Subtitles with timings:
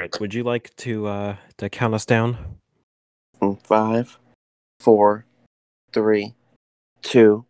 [0.00, 0.18] Right.
[0.18, 2.56] Would you like to uh to count us down?
[3.62, 4.18] Five,
[4.78, 5.26] four,
[5.92, 6.32] three,
[7.02, 7.44] two.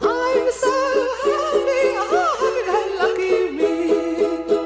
[0.00, 0.72] I'm so
[1.22, 3.70] happy, happy and lucky me.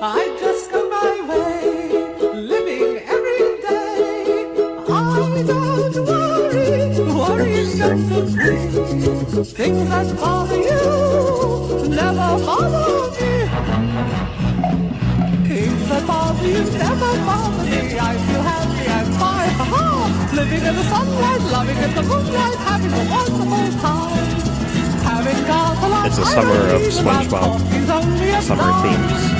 [0.00, 4.48] I just go my way, living every day.
[4.88, 6.64] I don't worry,
[7.12, 9.44] worry's just a thing.
[9.44, 13.35] Things that bother you never bother me.
[16.06, 17.98] Bother you never bother me.
[17.98, 22.92] I feel happy and fine, ha Living in the sunlight, loving in the moonlight, having
[22.92, 24.26] a wonderful time.
[25.02, 27.60] Having got a lot It's the summer of SpongeBob.
[28.36, 29.36] a Summer themes.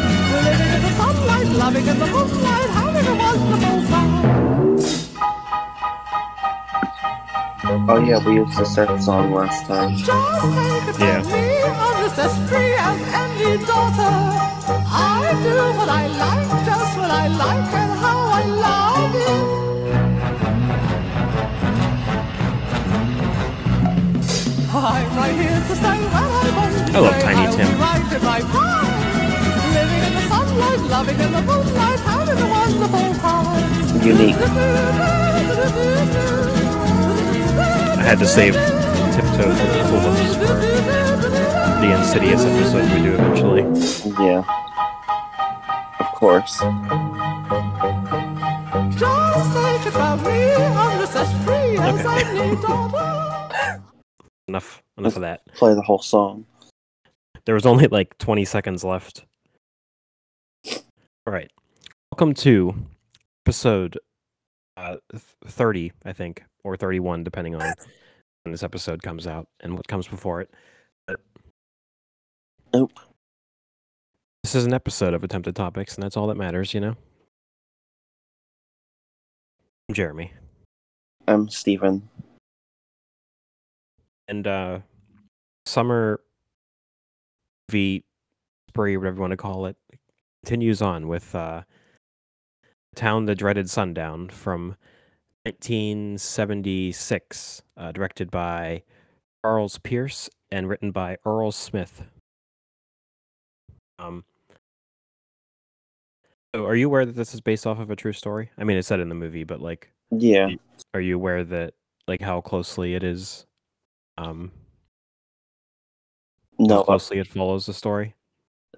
[7.69, 9.97] Oh yeah, we used the surf song last time.
[9.97, 11.19] Just take it Yeah.
[11.67, 14.15] I'm just as free as any daughter.
[14.87, 19.43] I do what I like, just what I like, and how I like it.
[24.71, 27.19] I'm right here to stay when I want to I love.
[27.21, 27.67] Tiny I'll Tim.
[27.83, 28.95] Right in my prime.
[29.75, 34.07] Living in the sunlight, loving in the moonlight, having a wonderful time.
[34.07, 34.39] Unique.
[38.07, 40.55] I had to save Tiptoe from the Tulips for
[41.81, 43.63] the Insidious episode we do eventually.
[44.25, 44.45] Yeah.
[45.99, 46.53] Of course.
[48.97, 52.39] Just take it from me, I'm just as free as Okay.
[52.39, 53.83] any daughter.
[54.47, 55.45] Enough enough of that.
[55.55, 56.47] Play the whole song.
[57.45, 59.25] There was only like 20 seconds left.
[61.27, 61.51] All right.
[62.13, 62.75] Welcome to
[63.45, 63.99] episode
[64.77, 64.97] uh,
[65.45, 67.61] 30, I think, or 31, depending on
[68.43, 70.51] when this episode comes out and what comes before it.
[71.07, 71.21] But
[72.75, 72.93] Nope.
[74.43, 76.97] this is an episode of Attempted Topics, and that's all that matters, you know?
[79.89, 80.33] I'm Jeremy.
[81.29, 82.09] I'm Stephen.
[84.27, 84.81] And uh,
[85.67, 86.21] summer
[87.71, 88.03] V
[88.69, 89.77] spree, whatever you want to call it,
[90.45, 91.63] continues on with uh,
[92.97, 94.77] Town the Dreaded Sundown from
[95.47, 98.83] 1976, uh, directed by
[99.45, 102.05] Charles Pierce and written by Earl Smith.
[104.01, 104.25] Um,
[106.55, 108.51] so are you aware that this is based off of a true story?
[108.59, 110.51] I mean, it's said in the movie, but like, Yeah.
[110.95, 111.75] are you aware that
[112.09, 113.47] like how closely it is?
[114.19, 114.51] Um,
[116.59, 118.15] No, closely it follows the story.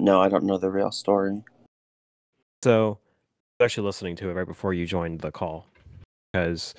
[0.00, 1.42] no, I don't know the real story.
[2.62, 2.98] So,
[3.58, 5.66] I was actually listening to it right before you joined the call
[6.32, 6.74] because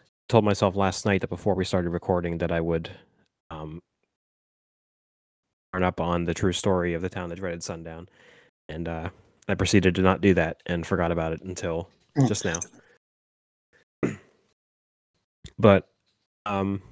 [0.00, 2.90] I told myself last night that before we started recording that I would
[3.50, 3.80] um,
[5.72, 8.08] turn up on the true story of the town that dreaded sundown,
[8.68, 9.10] and uh,
[9.48, 12.28] I proceeded to not do that and forgot about it until Mm.
[12.28, 12.60] just now.
[15.58, 15.88] but
[16.44, 16.82] um,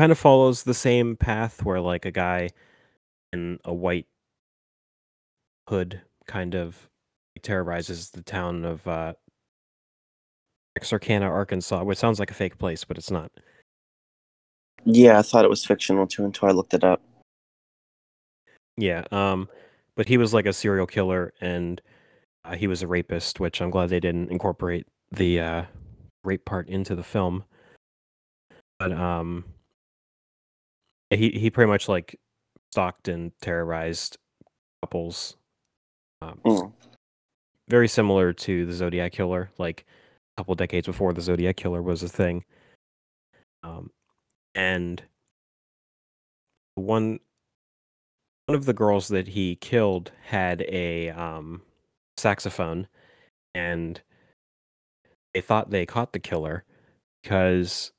[0.00, 2.48] kind of follows the same path where like a guy
[3.32, 4.06] in a white
[5.68, 6.88] hood kind of
[7.42, 9.12] terrorizes the town of uh
[10.76, 13.30] Texarkana, Arkansas, which sounds like a fake place, but it's not.
[14.84, 17.02] Yeah, I thought it was fictional too until I looked it up.
[18.76, 19.48] Yeah, um
[19.96, 21.80] but he was like a serial killer and
[22.44, 25.64] uh, he was a rapist, which I'm glad they didn't incorporate the uh
[26.24, 27.44] rape part into the film.
[28.78, 29.44] But um
[31.10, 32.18] he he pretty much like
[32.72, 34.18] stalked and terrorized
[34.82, 35.36] couples
[36.20, 36.72] um, Mm.
[37.68, 39.86] very similar to the Zodiac Killer, like
[40.36, 42.44] couple decades before the Zodiac Killer was a thing.
[43.62, 43.90] Um,
[44.54, 45.02] and
[46.74, 47.20] one
[48.46, 51.62] one of the girls that he killed had a um,
[52.16, 52.88] saxophone,
[53.54, 54.00] and
[55.32, 56.64] they thought they caught the killer
[57.22, 57.92] because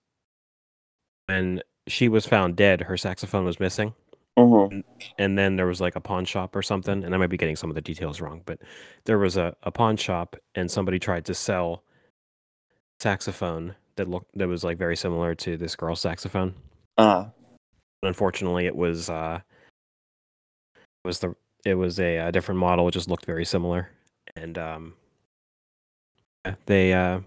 [1.27, 3.93] when she was found dead, her saxophone was missing
[4.37, 4.79] hmm
[5.17, 7.55] and then there was like a pawn shop or something and i might be getting
[7.55, 8.59] some of the details wrong but
[9.05, 11.83] there was a, a pawn shop and somebody tried to sell
[12.99, 16.53] saxophone that looked that was like very similar to this girl's saxophone.
[16.97, 17.29] Ah,
[18.03, 19.39] unfortunately it was uh
[20.75, 22.87] it was the it was a, uh different model.
[22.87, 23.89] It just looked very similar.
[24.35, 24.93] And um
[26.45, 27.19] yeah, they uh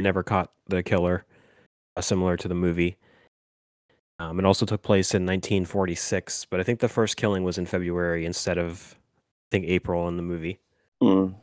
[0.00, 1.24] never caught the killer
[1.96, 2.96] uh, similar to the movie.
[4.18, 7.66] Um, it also took place in 1946 but i think the first killing was in
[7.66, 10.60] february instead of i think april in the movie.
[11.02, 11.34] Mm.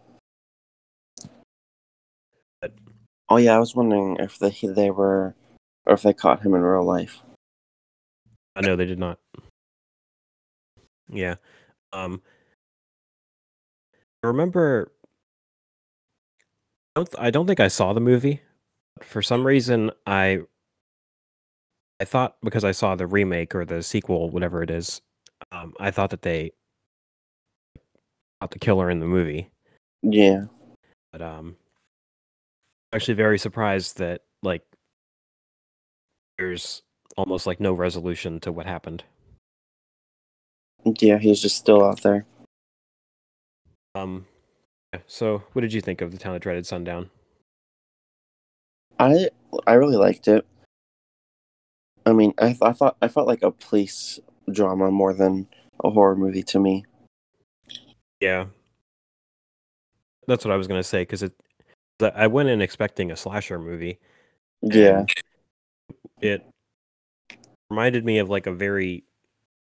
[2.61, 2.73] But-
[3.31, 5.33] Oh yeah, I was wondering if they they were,
[5.85, 7.21] or if they caught him in real life.
[8.57, 9.19] Uh, no, they did not.
[11.07, 11.35] Yeah.
[11.93, 12.21] Um,
[14.21, 14.91] I remember.
[16.93, 18.41] I don't, I don't think I saw the movie.
[19.01, 20.41] For some reason, I
[22.01, 24.99] I thought because I saw the remake or the sequel, whatever it is,
[25.53, 26.51] um, I thought that they
[28.41, 29.49] got the killer in the movie.
[30.01, 30.47] Yeah.
[31.13, 31.55] But um,
[32.93, 34.63] actually very surprised that like
[36.37, 36.81] there's
[37.17, 39.03] almost like no resolution to what happened.
[40.99, 42.25] Yeah, he's just still out there.
[43.93, 44.25] Um,
[44.93, 47.09] yeah, so what did you think of the town of dreaded sundown?
[48.99, 49.29] I
[49.67, 50.45] I really liked it.
[52.05, 54.19] I mean, I th- I thought I felt like a police
[54.51, 55.47] drama more than
[55.83, 56.85] a horror movie to me.
[58.19, 58.45] Yeah,
[60.27, 61.33] that's what I was gonna say because it.
[62.01, 63.99] I went in expecting a slasher movie.
[64.61, 65.05] Yeah.
[66.21, 66.45] it
[67.69, 69.03] reminded me of like a very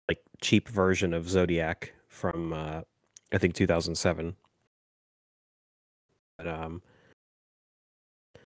[0.09, 2.83] like cheap version of Zodiac from uh,
[3.33, 4.37] I think 2007.
[6.39, 6.83] But um,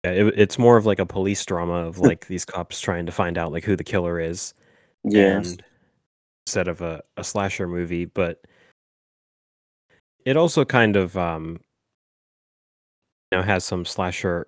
[0.05, 3.13] yeah, it, it's more of like a police drama of like these cops trying to
[3.13, 4.55] find out like who the killer is.
[5.05, 5.43] Yeah.
[6.47, 8.43] instead of a, a slasher movie but
[10.25, 11.61] it also kind of um
[13.35, 14.47] know has some slasher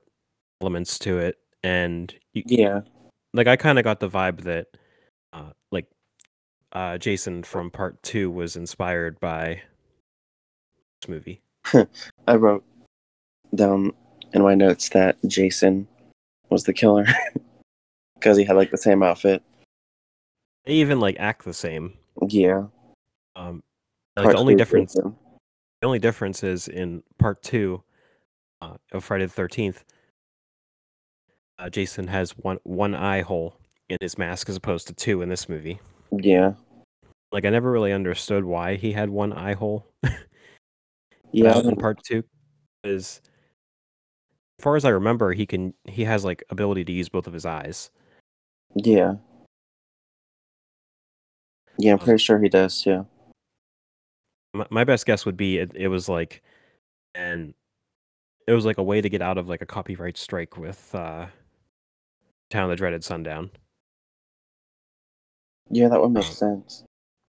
[0.63, 2.81] elements to it and you, Yeah.
[3.35, 4.69] like i kind of got the vibe that
[5.33, 5.87] uh like
[6.73, 9.61] uh jason from part two was inspired by
[11.03, 11.43] this movie
[12.29, 12.65] I wrote
[13.55, 13.93] down
[14.33, 15.89] in my notes that Jason
[16.49, 17.07] was the killer
[18.15, 19.43] because he had like the same outfit.
[20.65, 21.95] they even like act the same
[22.29, 22.67] Yeah.
[23.35, 23.65] um
[24.17, 25.13] like Part the only difference the
[25.83, 27.83] only difference is in part two
[28.61, 29.85] uh, of Friday the Thirteenth.
[31.59, 33.57] Uh, Jason has one one eye hole
[33.89, 35.81] in his mask as opposed to two in this movie.
[36.13, 36.53] Yeah.
[37.33, 39.87] Like I never really understood why he had one eye hole
[41.33, 41.53] Yeah.
[41.53, 42.23] uh, in part two,
[42.83, 43.21] because
[44.59, 47.33] as far as I remember, he can he has like ability to use both of
[47.33, 47.91] his eyes.
[48.75, 49.15] Yeah.
[51.79, 53.07] Yeah, I'm pretty sure he does too.
[54.55, 56.43] My, my best guess would be it, it was like,
[57.15, 57.53] and
[58.47, 61.27] it was like a way to get out of like a copyright strike with uh,
[62.51, 63.51] Town of the Dreaded Sundown.
[65.71, 66.31] Yeah, that would make Oh.
[66.31, 66.85] sense.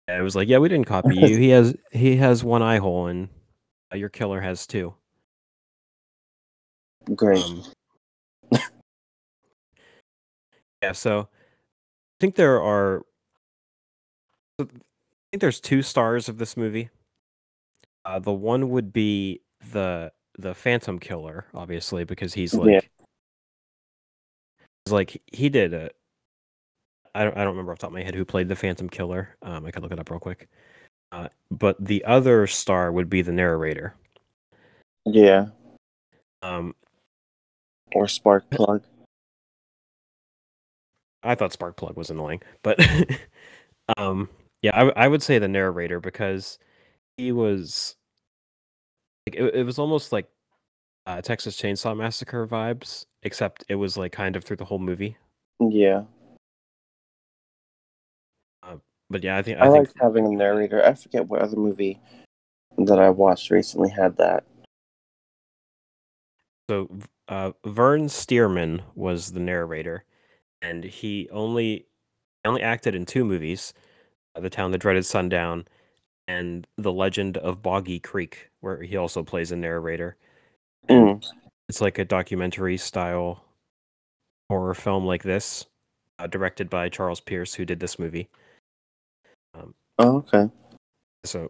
[0.09, 1.37] Yeah, It was like, yeah, we didn't copy you.
[1.37, 3.29] He has he has one eye hole, and
[3.93, 4.93] uh, your killer has two.
[7.15, 7.43] Great.
[7.43, 7.63] Um,
[10.81, 13.03] yeah, so I think there are.
[14.59, 14.65] I
[15.31, 16.89] think there's two stars of this movie.
[18.05, 22.59] Uh, the one would be the the Phantom Killer, obviously, because he's Yeah.
[22.59, 22.89] like,
[24.85, 25.91] he's like he did a.
[27.15, 28.89] I don't I don't remember off the top of my head who played the Phantom
[28.89, 29.35] Killer.
[29.41, 30.47] Um, I could look it up real quick.
[31.11, 33.95] Uh, but the other star would be the narrator.
[35.05, 35.47] yeah.
[36.43, 36.75] Um,
[37.95, 38.83] Or spark plug.
[41.23, 42.79] I thought Sparkplug was annoying, but
[43.97, 44.29] um,
[44.61, 46.57] yeah, I, I would say the narrator because
[47.17, 47.95] he was
[49.27, 50.29] like it, it was almost like
[51.05, 55.17] uh, Texas Chainsaw Massacre vibes, except it was like kind of through the whole movie.
[55.59, 56.03] Yeah.
[59.09, 60.85] But yeah, I think I, I, think having a narrator.
[60.85, 61.99] I forget what other movie
[62.77, 64.43] that I watched recently had that.
[66.69, 66.89] so.
[67.29, 70.05] Uh, Vern Stierman was the narrator,
[70.61, 71.85] and he only
[72.43, 73.73] he only acted in two movies:
[74.35, 75.65] uh, The Town That Dreaded Sundown
[76.27, 80.17] and The Legend of Boggy Creek, where he also plays a narrator.
[80.89, 81.23] Mm.
[81.67, 83.43] it's like a documentary style
[84.49, 85.65] horror film like this,
[86.19, 88.29] uh, directed by Charles Pierce, who did this movie.
[89.99, 90.49] Oh, okay.
[91.25, 91.49] So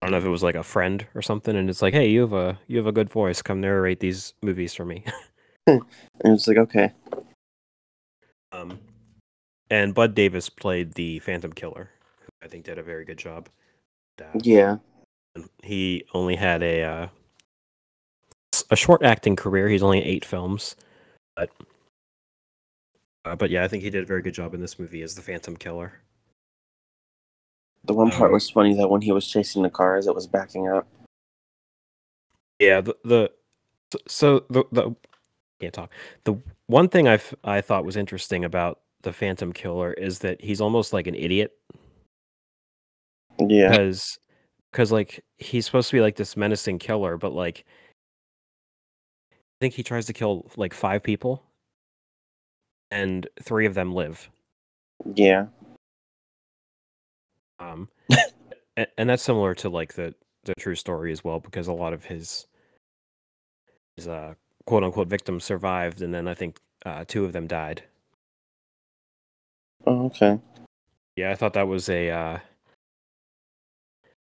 [0.00, 2.08] I don't know if it was like a friend or something, and it's like, hey,
[2.08, 3.42] you have a you have a good voice.
[3.42, 5.04] Come narrate these movies for me.
[5.66, 6.92] And it's like, okay.
[8.52, 8.78] um,
[9.70, 11.90] and Bud Davis played the Phantom Killer,
[12.20, 13.48] who I think did a very good job.
[14.42, 14.78] Yeah.
[15.62, 17.08] He only had a uh,
[18.70, 19.68] a short acting career.
[19.68, 20.76] He's only eight films,
[21.36, 21.50] but
[23.24, 25.14] uh, but yeah, I think he did a very good job in this movie as
[25.14, 25.92] the Phantom Killer.
[27.84, 30.14] The one part Um, was funny that when he was chasing the car as it
[30.14, 30.86] was backing up.
[32.58, 33.30] Yeah, the the
[33.92, 34.94] so- so the the
[35.60, 35.90] can't talk.
[36.24, 40.60] The one thing I I thought was interesting about the Phantom Killer is that he's
[40.60, 41.56] almost like an idiot
[43.38, 43.70] Yeah.
[43.70, 44.18] because
[44.70, 47.64] because like he's supposed to be like this menacing killer, but like
[49.32, 51.42] I think he tries to kill like five people,
[52.90, 54.28] and three of them live.
[55.14, 55.46] Yeah.
[57.58, 57.88] Um,
[58.76, 61.92] and, and that's similar to like the the true story as well because a lot
[61.92, 62.46] of his
[63.96, 64.34] his uh,
[64.66, 67.82] quote unquote victims survived, and then I think uh, two of them died.
[69.86, 70.38] Oh, okay.
[71.16, 72.40] Yeah, I thought that was a, uh, a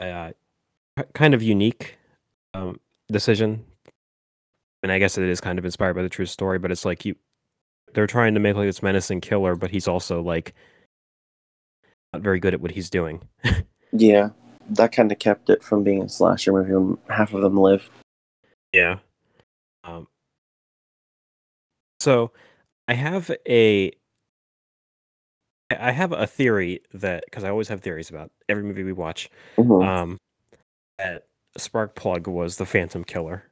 [0.01, 0.33] uh,
[1.15, 1.99] kind of unique
[2.55, 3.65] um, decision.
[4.83, 7.05] And I guess it is kind of inspired by the true story, but it's like
[7.05, 7.17] you
[7.95, 10.55] they're trying to make like this menacing killer, but he's also like
[12.13, 13.23] not very good at what he's doing.
[13.93, 14.31] Yeah,
[14.71, 17.89] that kind of kept it from being a slasher movie half of them live.
[18.73, 18.99] Yeah.
[19.85, 20.09] Um,
[22.01, 22.33] so
[22.89, 23.93] I have a
[25.71, 28.93] I I have a theory that because I always have theories about every movie we
[28.93, 29.31] watch.
[29.57, 29.87] Mhm.
[29.87, 30.19] Um,
[30.99, 31.25] that
[31.59, 33.45] Sparkplug was the Phantom Killer.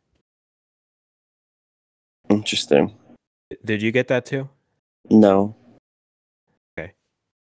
[2.31, 2.95] Interesting.
[3.65, 4.49] Did you get that too?
[5.11, 5.55] No.
[6.79, 6.93] Okay.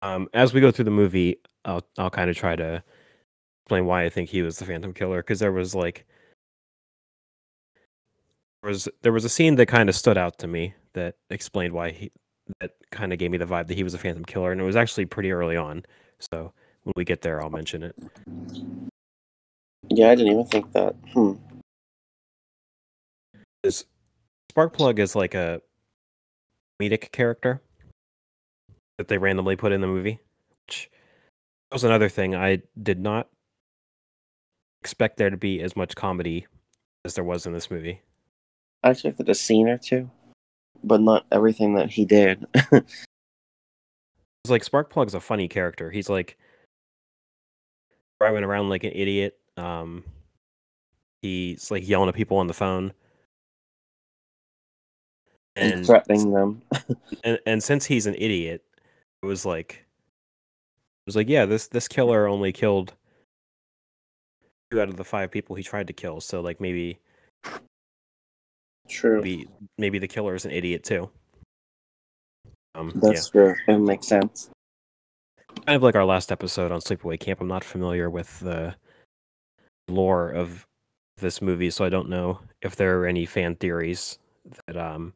[0.01, 2.83] Um, as we go through the movie, I'll I'll kind of try to
[3.63, 6.05] explain why I think he was the Phantom Killer because there was like
[8.61, 11.73] there was there was a scene that kind of stood out to me that explained
[11.73, 12.11] why he
[12.59, 14.65] that kind of gave me the vibe that he was a Phantom Killer, and it
[14.65, 15.85] was actually pretty early on.
[16.19, 17.95] So when we get there, I'll mention it.
[19.89, 20.95] Yeah, I didn't even think that.
[21.13, 21.33] Hmm.
[23.63, 23.85] Is
[24.51, 25.61] Sparkplug is like a
[26.79, 27.61] comedic character
[28.97, 30.19] that they randomly put in the movie,
[30.67, 30.89] which
[31.71, 33.27] was another thing I did not
[34.81, 36.45] expect there to be as much comedy
[37.03, 38.01] as there was in this movie.
[38.83, 40.09] I expected a scene or two,
[40.85, 42.45] but not everything that he did.
[44.45, 45.89] It's like Sparkplug's a funny character.
[45.89, 46.37] He's like
[48.21, 49.39] driving around like an idiot.
[49.57, 50.03] Um,
[51.23, 52.93] he's like yelling at people on the phone,
[55.55, 56.61] and and threatening them.
[57.23, 58.63] and and since he's an idiot,
[59.23, 62.93] it was like it was like yeah, this this killer only killed
[64.69, 66.21] two out of the five people he tried to kill.
[66.21, 66.99] So like maybe
[68.87, 69.17] True.
[69.17, 71.09] maybe maybe the killer is an idiot too.
[72.75, 73.55] Um, That's true.
[73.67, 74.49] It makes sense.
[75.65, 77.39] kind of like our last episode on Sleepaway Camp.
[77.41, 78.75] I'm not familiar with the
[79.87, 80.65] lore of
[81.17, 84.19] this movie, so I don't know if there are any fan theories
[84.67, 85.13] that um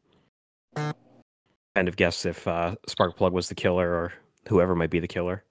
[0.74, 4.12] kind of guess if uh, Sparkplug was the killer or
[4.48, 5.44] whoever might be the killer.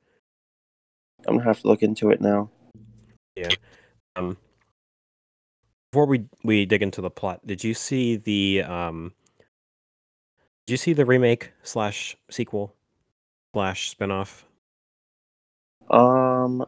[1.27, 2.49] I'm gonna have to look into it now.
[3.35, 3.49] Yeah.
[4.15, 4.37] Um,
[5.91, 9.13] before we we dig into the plot, did you see the um?
[10.67, 12.75] Did you see the remake slash sequel
[13.53, 14.43] slash spinoff?
[15.89, 16.65] Um,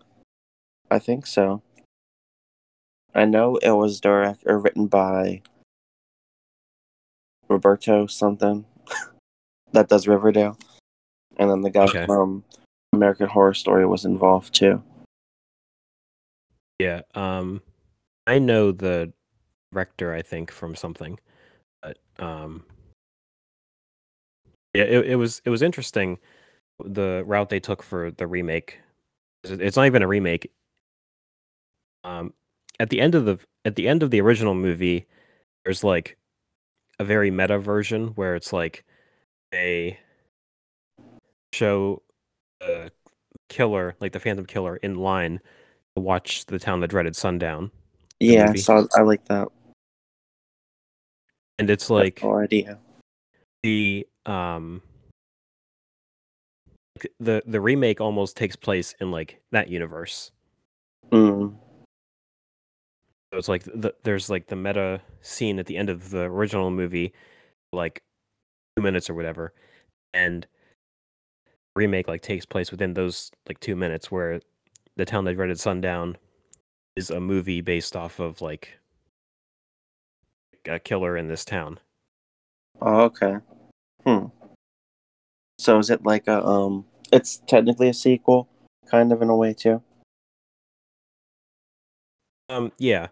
[0.89, 1.61] I think so.
[3.13, 5.41] I know it was direct or written by
[7.47, 8.65] Roberto something
[9.73, 10.57] that does Riverdale,
[11.37, 12.05] and then the guy Okay.
[12.07, 12.43] from
[12.93, 14.81] American Horror Story was involved too.
[16.79, 17.01] Yeah.
[17.13, 17.61] Um,
[18.31, 19.11] I know the
[19.73, 21.19] rector, I think from something,
[21.81, 22.63] but um,
[24.73, 26.17] yeah, it, it was it was interesting
[26.81, 28.79] the route they took for the remake.
[29.43, 30.49] It's not even a remake.
[32.05, 32.33] Um,
[32.79, 35.07] at the end of the at the end of the original movie,
[35.65, 36.17] there's like
[36.99, 38.85] a very meta version where it's like
[39.51, 39.99] they
[41.51, 42.01] show
[42.61, 42.93] the
[43.49, 45.41] killer, like the Phantom Killer, in line
[45.97, 47.71] to watch the town that dreaded sundown,
[48.21, 48.59] Yeah, I movie.
[48.59, 48.85] saw.
[48.95, 49.47] I like that.
[51.57, 52.79] and it's like no idea.
[53.63, 54.81] the um
[57.19, 60.31] the the remake almost takes place in like that universe.
[61.11, 61.55] Mm.
[63.31, 66.69] So it's like the, there's like the meta scene at the end of the original
[66.69, 67.13] movie,
[67.71, 68.01] like
[68.75, 69.53] two minutes or whatever,
[70.13, 70.45] and
[71.75, 74.41] remake like takes place within those like two minutes, where
[74.97, 76.17] the town that dreaded sundown
[76.95, 78.79] is a movie based off of like
[80.67, 81.79] a killer in this town.
[82.81, 83.37] Oh, okay.
[84.05, 84.25] Hmm.
[85.59, 86.85] So is it like a um?
[87.11, 88.49] It's technically a sequel,
[88.89, 89.81] kind of in a way too.
[92.49, 93.07] Um, yeah.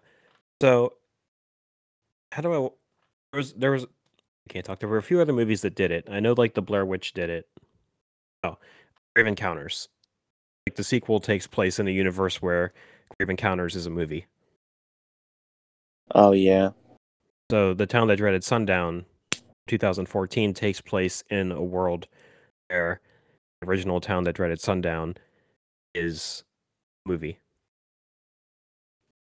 [0.62, 0.94] So,
[2.32, 2.70] how do I?
[3.32, 4.80] There was there was I can't talk.
[4.80, 6.08] There were a few other movies that did it.
[6.10, 7.48] I know, like the Blair Witch did it.
[8.44, 8.58] Oh,
[9.16, 9.88] Grave Encounters.
[10.68, 12.74] Like the sequel takes place in a universe where
[13.18, 14.28] Grave Encounters is a movie.
[16.14, 16.72] Oh yeah.
[17.52, 19.06] So the town that dreaded sundown,
[19.68, 22.08] 2014, takes place in a world
[22.68, 23.02] where
[23.62, 25.16] the original town that dreaded sundown
[25.94, 26.44] is
[27.06, 27.40] a movie.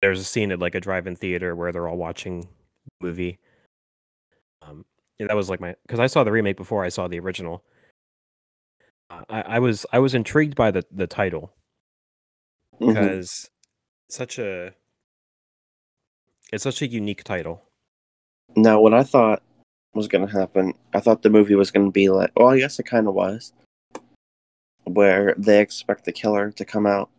[0.02, 3.40] There's a scene at like a drive-in theater where they're all watching the movie.
[4.62, 4.86] Um,
[5.20, 7.64] yeah, that was like my because I saw the remake before I saw the original.
[9.12, 11.54] Uh, I, I was I was intrigued by the the title
[12.80, 13.51] because
[14.16, 14.74] such a
[16.52, 17.64] it's such a unique title.
[18.56, 19.42] Now, what I thought
[19.94, 22.60] was going to happen, I thought the movie was going to be like, well, I
[22.60, 23.54] guess it kind of was,
[24.84, 27.10] where they expect the killer to come out,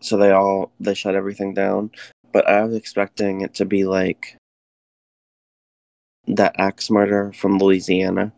[0.00, 1.90] so they all they shut everything down.
[2.32, 4.36] But I was expecting it to be like
[6.26, 8.32] that axe murder from Louisiana.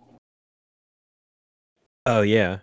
[2.05, 2.59] Oh yeah,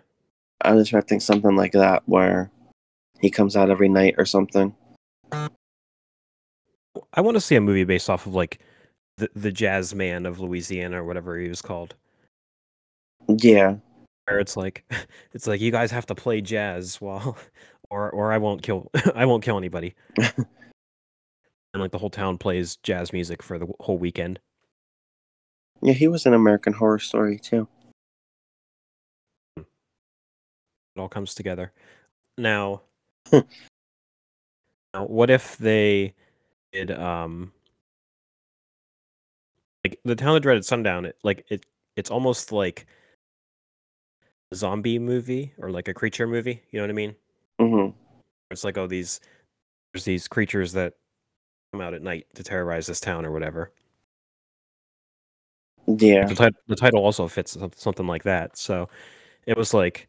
[0.60, 2.50] I was expecting something like that, where
[3.20, 4.74] he comes out every night or something.
[5.32, 8.60] I want to see a movie based off of like
[9.18, 11.94] the the jazz man of Louisiana or whatever he was called.
[13.28, 13.76] Yeah,
[14.26, 14.84] Where it's like,
[15.32, 17.36] it's like you guys have to play jazz while,
[17.90, 19.94] or or I won't kill I won't kill anybody.
[20.16, 20.46] and
[21.74, 24.38] like the whole town plays jazz music for the whole weekend.
[25.82, 27.68] yeah, he was an American Horror Story too.
[29.56, 29.64] It
[31.00, 31.72] all comes together.
[32.38, 32.76] Now, Hmm.
[32.76, 32.82] now
[35.06, 36.14] what if they
[36.72, 37.52] did um
[39.84, 41.04] like the town that dreaded sundown?
[41.04, 41.64] It like it
[41.96, 42.86] it's almost like
[44.52, 46.62] a zombie movie or like a creature movie.
[46.70, 47.16] You know what I mean?
[47.58, 47.88] hmm
[48.50, 49.20] It's like oh these
[49.92, 50.94] there's these creatures that
[51.72, 53.72] come out at night to terrorize this town or whatever.
[55.86, 58.56] Yeah, The, tit- the title also fits something like that.
[58.58, 58.88] So
[59.46, 60.08] it was like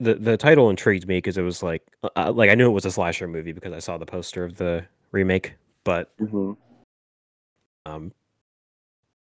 [0.00, 2.72] the the title intrigued me because it was like uh, uh, like I knew it
[2.72, 5.54] was a slasher movie because I saw the poster of the remake,
[5.84, 6.52] but hmm
[7.86, 8.12] um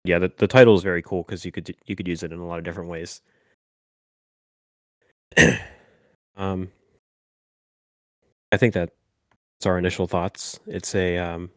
[0.05, 2.39] yeah the, the title is very cool because you could you could use it in
[2.39, 3.21] a lot of different ways.
[6.37, 6.71] um,
[8.53, 8.93] I think that's
[9.67, 10.61] our initial thoughts.
[10.67, 11.51] It's a um,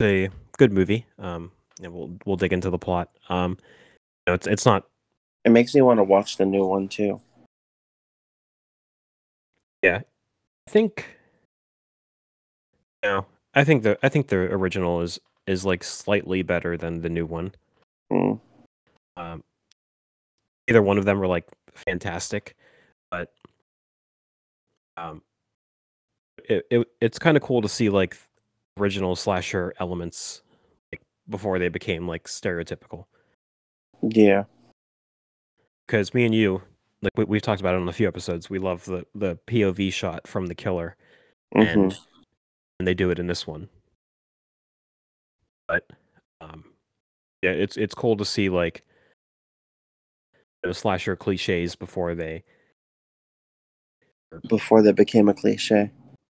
[0.00, 1.06] it's a good movie.
[1.18, 3.10] Um, and we'll we'll dig into the plot.
[3.28, 3.58] Um,
[4.26, 4.86] you know, it's it's not
[5.44, 7.20] it makes me want to watch the new one too.
[9.82, 10.00] Yeah,
[10.66, 11.06] I think
[13.02, 17.10] no, I think the I think the original is is like slightly better than the
[17.10, 17.52] new one.
[18.10, 18.40] Mm.
[19.16, 19.44] Um,
[20.68, 22.56] either one of them were like fantastic,
[23.10, 23.32] but
[24.96, 25.22] um,
[26.48, 28.16] it, it it's kind of cool to see like
[28.78, 30.42] original slasher elements
[30.92, 33.04] like before they became like stereotypical.
[34.02, 34.44] Yeah,
[35.86, 36.62] Because me and you,
[37.02, 39.92] like we, we've talked about it on a few episodes, we love the the POV
[39.92, 40.96] shot from the killer,
[41.52, 41.98] hmm and
[42.78, 43.68] and they do it in this one.
[45.68, 45.86] But
[46.40, 46.64] um,
[47.42, 48.84] yeah, it's it's cool to see like
[50.62, 52.42] the slasher cliches before they
[54.48, 55.90] before they became a cliche.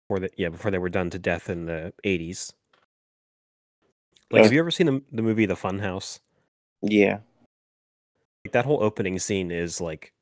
[0.09, 2.53] before the yeah before they were done to death in the eighties.
[4.31, 4.45] Like, Uh.
[4.45, 6.19] have you ever seen the the movie The Funhouse?
[6.83, 7.21] Yeah,
[8.47, 10.13] Like that whole opening scene is like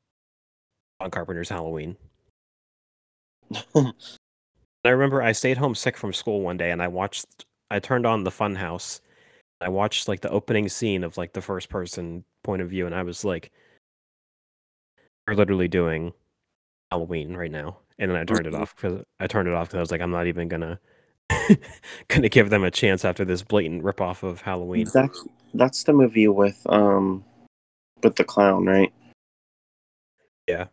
[0.99, 1.95] on Carpenter's Halloween.
[3.75, 8.07] I remember I stayed home sick from school one day and I watched I turned
[8.07, 8.99] on the Funhouse.
[9.61, 12.95] I watched like the opening scene of like the first person point of view and
[12.95, 13.51] I was like
[15.27, 16.11] we're literally doing
[16.89, 17.77] Halloween right now.
[17.99, 20.01] And then I turned it off because I turned it off because I was like
[20.01, 20.79] I'm not even gonna
[22.07, 24.87] gonna give them a chance after this blatant ripoff of Halloween.
[24.91, 27.23] that's that's the movie with um
[28.05, 28.93] with the clown, right?
[30.47, 30.67] Yeah.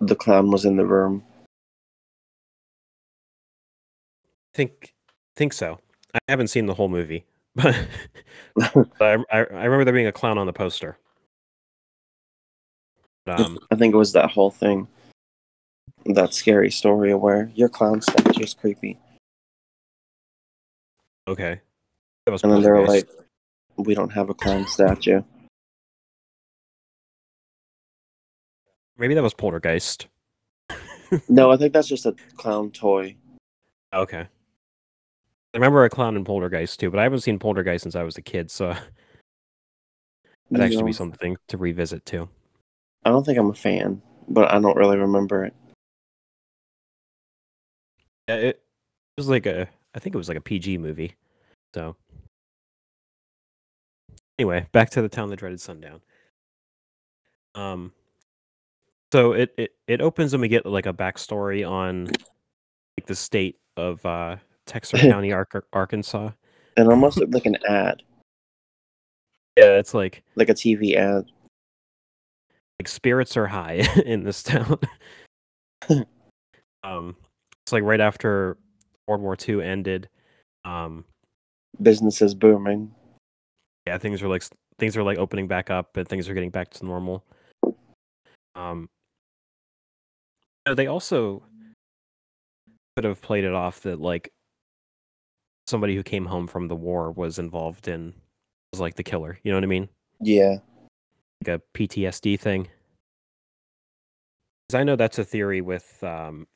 [0.00, 1.22] The clown was in the room.
[4.54, 4.94] think
[5.36, 5.78] think so.
[6.14, 7.74] I haven't seen the whole movie, but
[9.00, 10.98] I, I remember there being a clown on the poster.
[13.26, 14.88] Um, I think it was that whole thing.
[16.04, 18.98] That scary story where your clown statue is creepy.
[21.28, 21.60] okay.
[22.26, 23.06] That was And then they were Poltergeist.
[23.78, 25.22] like, we don't have a clown statue.
[28.96, 30.08] Maybe that was Poltergeist.
[31.28, 33.14] No, I think that's just a clown toy.
[33.92, 34.20] Okay.
[34.20, 34.28] I
[35.58, 38.22] remember a clown in Poltergeist too, but I haven't seen Poltergeist since I was a
[38.22, 38.68] kid, so
[40.50, 42.30] that'd actually be something to revisit too.
[43.04, 45.54] I don't think I'm a fan, but I don't really remember it.
[48.28, 48.62] Yeah, it, it
[49.18, 51.14] was like a I think it was like a PG movie.
[51.74, 51.96] So
[54.38, 56.00] anyway, back to the town that dreaded sundown.
[57.54, 57.92] Um
[59.12, 63.58] so it it, it opens and we get like a backstory on like the state
[63.76, 66.30] of uh Texas County, Ar- Arkansas.
[66.76, 68.02] It almost looked like an ad,
[69.56, 71.26] Yeah, it's like like a TV ad.
[72.80, 74.78] like spirits are high in this town.
[76.84, 77.16] um
[77.64, 78.56] it's like right after
[79.06, 80.08] World War II ended.
[80.64, 81.04] Um
[81.80, 82.94] Business is booming.
[83.86, 84.42] yeah things are like
[84.78, 87.24] things are like opening back up and things are getting back to normal
[88.54, 88.88] um
[90.66, 91.42] know, they also
[92.96, 94.32] could have played it off that like
[95.66, 98.14] somebody who came home from the war was involved in
[98.72, 99.38] was like the killer.
[99.42, 99.88] You know what I mean?
[100.20, 100.58] Yeah.
[101.44, 102.68] Like a PTSD thing.
[104.68, 106.46] Because I know that's a theory with um,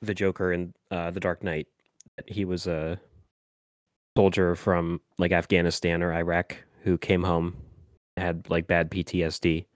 [0.00, 1.68] the Joker in uh, the Dark Knight.
[2.16, 2.98] That he was a
[4.16, 7.56] soldier from like Afghanistan or Iraq who came home
[8.16, 9.66] had like bad PTSD.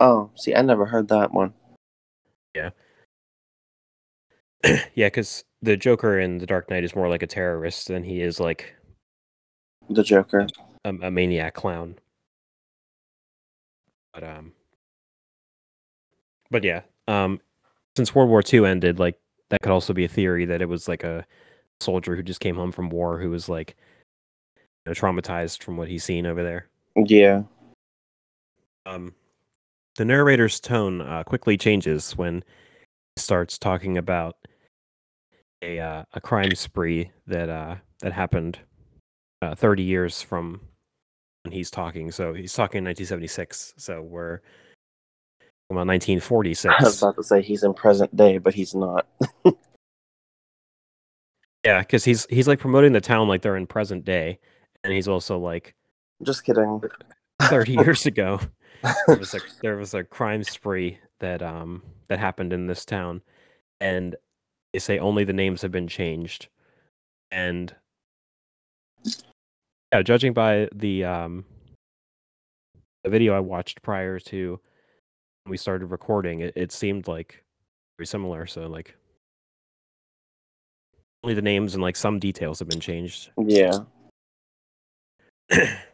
[0.00, 1.54] Oh, see, I never heard that one.
[2.54, 2.70] Yeah,
[4.94, 8.20] yeah, because the Joker in the Dark Knight is more like a terrorist than he
[8.20, 8.74] is like
[9.88, 10.46] The Joker.
[10.84, 11.96] a, a maniac clown.
[14.12, 14.52] But um,
[16.50, 17.40] but yeah, um,
[17.96, 19.18] since World War II ended, like
[19.50, 21.24] that could also be a theory that it was like a
[21.80, 23.76] soldier who just came home from war who was like
[24.56, 26.68] you know, traumatized from what he's seen over there.
[26.96, 27.42] Yeah.
[28.84, 29.14] Um,
[29.96, 32.42] the narrator's tone uh, quickly changes when
[33.16, 34.36] he starts talking about
[35.62, 38.58] a uh, a crime spree that uh, that happened
[39.42, 40.60] uh, 30 years from
[41.44, 42.10] when he's talking.
[42.10, 43.74] So he's talking in 1976.
[43.76, 44.40] So we're
[45.70, 45.86] about
[46.78, 49.06] I was about to say he's in present day, but he's not.
[51.64, 54.38] yeah, because he's he's like promoting the town like they're in present day,
[54.84, 55.74] and he's also like
[56.22, 56.80] Just kidding.
[57.48, 58.40] 30 years ago
[59.06, 63.22] there was a there was a crime spree that um that happened in this town
[63.80, 64.16] and
[64.72, 66.48] they say only the names have been changed.
[67.30, 67.74] And
[69.92, 71.44] yeah judging by the um
[73.04, 74.60] the video i watched prior to
[75.44, 77.42] when we started recording it, it seemed like
[77.98, 78.46] very similar.
[78.46, 78.96] So like
[81.24, 83.30] only the names and like some details have been changed.
[83.38, 83.80] Yeah.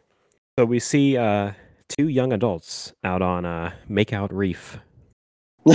[0.59, 1.53] so we see uh
[1.87, 4.77] two young adults out on uh makeout reef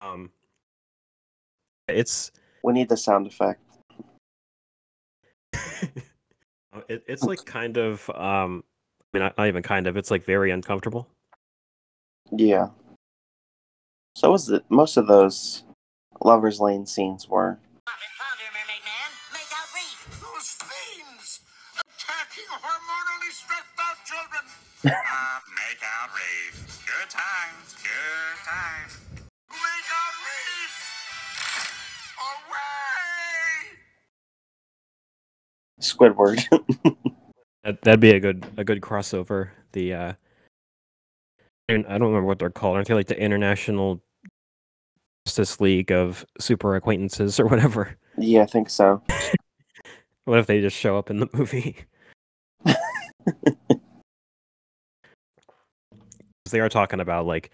[0.00, 0.28] um
[1.86, 2.32] it's
[2.64, 3.60] We need the sound effect.
[6.88, 8.64] it, it's like kind of um
[9.00, 11.06] i mean not, not even kind of it's like very uncomfortable
[12.32, 12.70] Yeah.
[14.16, 15.62] So was it most of those
[16.24, 17.60] lovers lane scenes were.
[24.84, 26.84] Uh, make out reef.
[26.86, 27.74] Good times.
[27.82, 28.98] Good times.
[29.50, 30.74] Make out reef.
[32.50, 33.78] Away!
[35.80, 36.38] Squidward.
[37.64, 40.12] that, that'd be a good a good crossover the uh
[41.68, 44.00] and i don't remember what they're called aren't they like the international
[45.26, 49.02] justice league of super acquaintances or whatever yeah, I think so.
[50.24, 51.76] what if they just show up in the movie
[52.64, 52.76] 'Cause
[56.54, 57.50] they are talking about like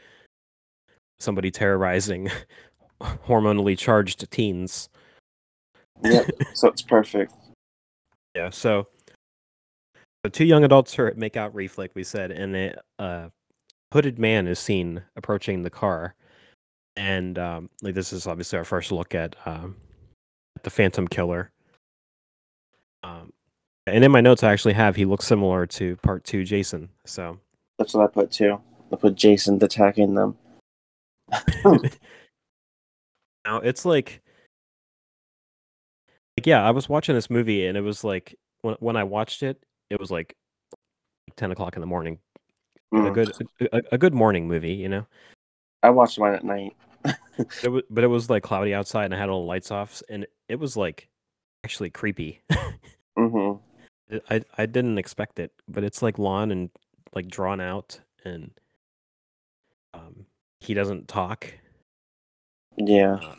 [1.18, 2.30] somebody terrorizing
[3.02, 4.90] hormonally charged teens.
[6.04, 6.30] Yep.
[6.54, 7.32] so it's perfect.
[8.36, 8.86] Yeah, so
[10.24, 13.28] so two young adults are at Makeout Reef, like we said, and a uh,
[13.92, 16.14] hooded man is seen approaching the car,
[16.94, 19.76] and um, like this is obviously our first look at um,
[20.62, 21.50] the Phantom Killer.
[23.02, 23.32] Um,
[23.86, 26.90] and in my notes, I actually have he looks similar to Part Two Jason.
[27.06, 27.38] So
[27.78, 28.60] That's what I put too.
[28.98, 30.36] Put Jason attacking them.
[33.44, 34.20] now it's like
[36.36, 39.42] like yeah i was watching this movie and it was like when, when i watched
[39.42, 40.34] it it was like
[41.36, 42.18] 10 o'clock in the morning
[42.92, 43.14] a Mm.
[43.14, 43.32] good
[43.72, 45.06] a, a good morning movie you know
[45.82, 46.76] I watched mine at night.
[47.62, 50.02] it was, but it was like cloudy outside and i had all the lights off
[50.08, 51.08] and it was like
[51.64, 52.40] actually creepy
[53.18, 54.16] mm-hmm.
[54.28, 56.68] I i didn't expect it but it's like lawn and
[57.14, 58.50] like drawn out and
[60.60, 61.52] he doesn't talk
[62.76, 63.14] Yeah.
[63.14, 63.34] Uh,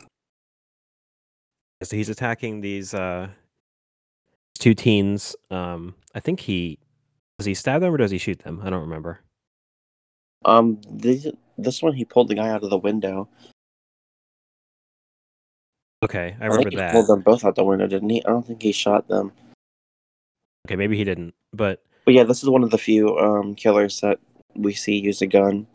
[1.84, 3.28] so he's attacking these uh
[4.58, 5.34] two teens.
[5.50, 6.78] Um, I think he
[7.38, 8.60] does he stab them or does he shoot them?
[8.62, 9.20] I don't remember.
[10.44, 11.26] Um, this,
[11.58, 13.28] this one he pulled the guy out of the window.
[16.04, 16.92] Okay, I I, remember think he that.
[16.92, 18.24] pulled them both out the window, didn't he?
[18.24, 19.32] I don't think he shot them.
[20.66, 24.00] Okay, maybe he didn't, but But yeah, this is one of the few um killers
[24.00, 24.18] that
[24.54, 25.66] we see use a gun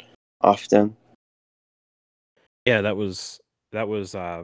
[0.41, 0.95] often.
[2.67, 3.39] Yeah, that was
[3.71, 4.43] that was uh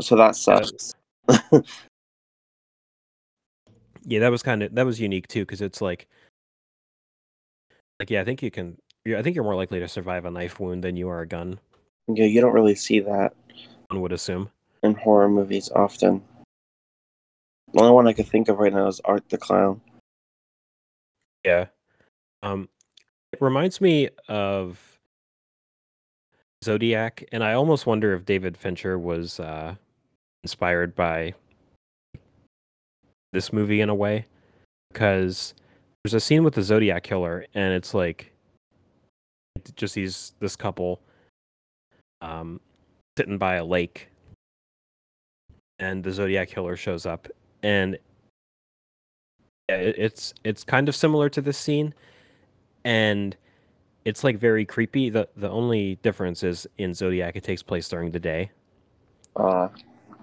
[0.00, 0.92] So that Yeah, that- sucks.
[4.04, 6.06] yeah that was kind of that was unique too because it's like
[7.98, 8.76] like yeah I think you can
[9.08, 11.58] I think you're more likely to survive a knife wound than you are a gun.
[12.08, 13.32] yeah, you don't really see that
[13.88, 14.50] One would assume.
[14.82, 16.22] in horror movies often.
[17.72, 19.80] The only one I could think of right now is Art the Clown.
[21.44, 21.66] Yeah.
[22.42, 22.68] Um,
[23.32, 24.95] it reminds me of
[26.66, 29.76] Zodiac, and I almost wonder if David Fincher was uh,
[30.42, 31.34] inspired by
[33.32, 34.26] this movie in a way,
[34.92, 35.54] because
[36.02, 38.32] there's a scene with the Zodiac killer, and it's like
[39.54, 41.00] it's just these this couple
[42.20, 42.60] um,
[43.16, 44.08] sitting by a lake,
[45.78, 47.28] and the Zodiac killer shows up,
[47.62, 47.96] and
[49.68, 51.94] it's it's kind of similar to this scene,
[52.84, 53.36] and
[54.06, 55.10] it's like very creepy.
[55.10, 58.52] the The only difference is in Zodiac, it takes place during the day,
[59.34, 59.68] Uh,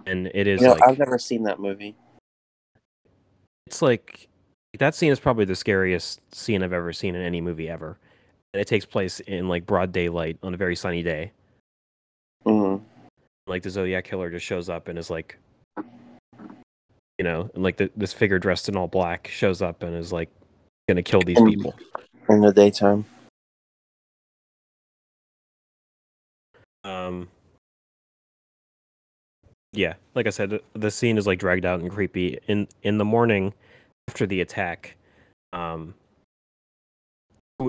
[0.07, 1.95] and it is you know, like I've never seen that movie.
[3.67, 4.29] it's like
[4.79, 7.97] that scene is probably the scariest scene I've ever seen in any movie ever.
[8.53, 11.31] And it takes place in like broad daylight on a very sunny day.
[12.45, 12.77] hmm
[13.47, 15.37] Like the Zodiac killer just shows up and is like,
[17.17, 20.13] you know, and like the, this figure dressed in all black shows up and is
[20.13, 20.29] like
[20.87, 21.75] gonna kill these people.
[22.29, 23.05] In the daytime.
[27.13, 27.27] Um,
[29.71, 32.37] yeah, like I said, the- scene is like dragged out and creepy.
[32.47, 33.53] In in the morning
[34.07, 34.97] after the attack,
[35.51, 35.95] um,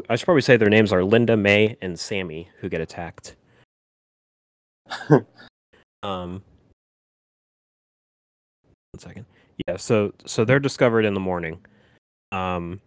[0.08, 3.36] I should probably say their names are Linda, Mae, and Sammy who get attacked.
[6.02, 6.42] um,
[8.92, 9.26] one second.
[9.66, 11.60] Yeah, so so they're discovered in the morning.
[12.32, 12.80] Um,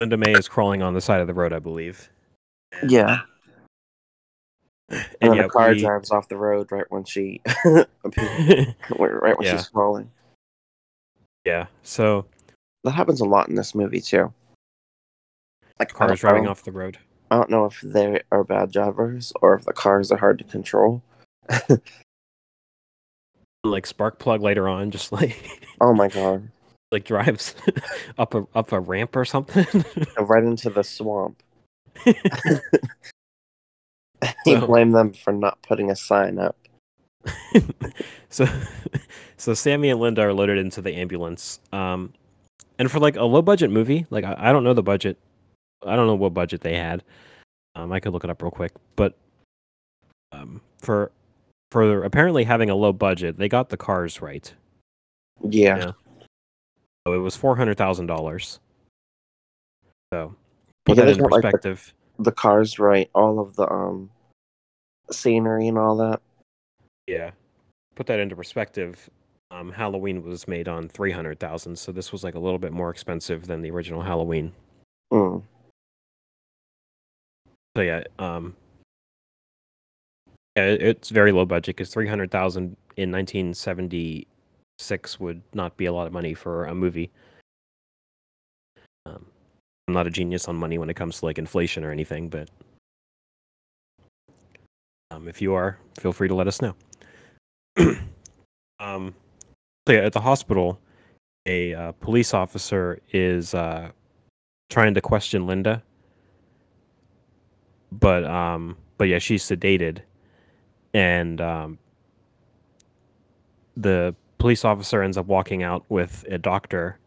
[0.00, 2.10] Linda Mae is crawling on the side of the road, I believe.
[2.82, 3.20] And- Yeah.
[4.90, 7.86] Uh, and, and yeah, the car we- drives off the road right when she right
[8.98, 9.56] when Yeah.
[9.56, 10.10] she's falling.
[11.44, 12.26] yeah, so
[12.84, 14.32] That happens a lot in this movie too.
[15.80, 16.98] Like cars driving know- off the road.
[17.30, 20.44] I don't know if they are bad drivers or if the cars are hard to
[20.44, 21.02] control.
[23.64, 26.50] Like spark plug later on, just like Oh my god!
[26.92, 27.54] like drives
[28.18, 29.64] up a up a ramp or something.
[30.18, 31.42] Right into the swamp.
[32.04, 32.14] He
[34.44, 36.56] So- blamed them for not putting a sign up.
[38.28, 38.46] so
[39.38, 41.58] so Sammy and Linda are loaded into the ambulance.
[41.72, 42.12] Um
[42.78, 45.16] and for like a low budget movie, like I, I don't know the budget.
[45.86, 47.02] I don't know what budget they had.
[47.74, 49.16] Um I could look it up real quick, but
[50.32, 51.12] um for
[51.70, 54.52] for apparently having a low budget, they got the cars right.
[55.42, 55.92] Yeah, Yeah.
[57.06, 58.60] So it was four hundred thousand dollars.
[60.12, 60.34] So
[60.86, 61.94] Yeah, put that they in got, like, the- perspective.
[62.18, 64.10] the cars right, all of the um
[65.10, 66.20] scenery and all that.
[67.06, 67.32] Yeah.
[67.94, 69.08] Put that into perspective.
[69.50, 72.72] Um, Halloween was made on three hundred thousand, so this was like a little bit
[72.72, 74.52] more expensive than the original Halloween.
[75.12, 75.42] Mm.
[77.76, 78.56] So yeah, um,
[80.56, 84.26] yeah, it's very low budget because three hundred thousand in nineteen seventy
[84.78, 87.10] six would not be a lot of money for a movie.
[89.06, 89.26] Um,
[89.86, 92.48] I'm not a genius on money when it comes to like inflation or anything, but
[95.10, 96.74] um, if you are, feel free to let us know.
[98.80, 99.14] um,
[99.86, 100.80] so yeah, at the hospital,
[101.46, 103.90] a uh, police officer is uh,
[104.70, 105.82] trying to question Linda,
[107.92, 109.98] but um, but yeah, she's sedated,
[110.94, 111.78] and um,
[113.76, 116.98] the police officer ends up walking out with a doctor,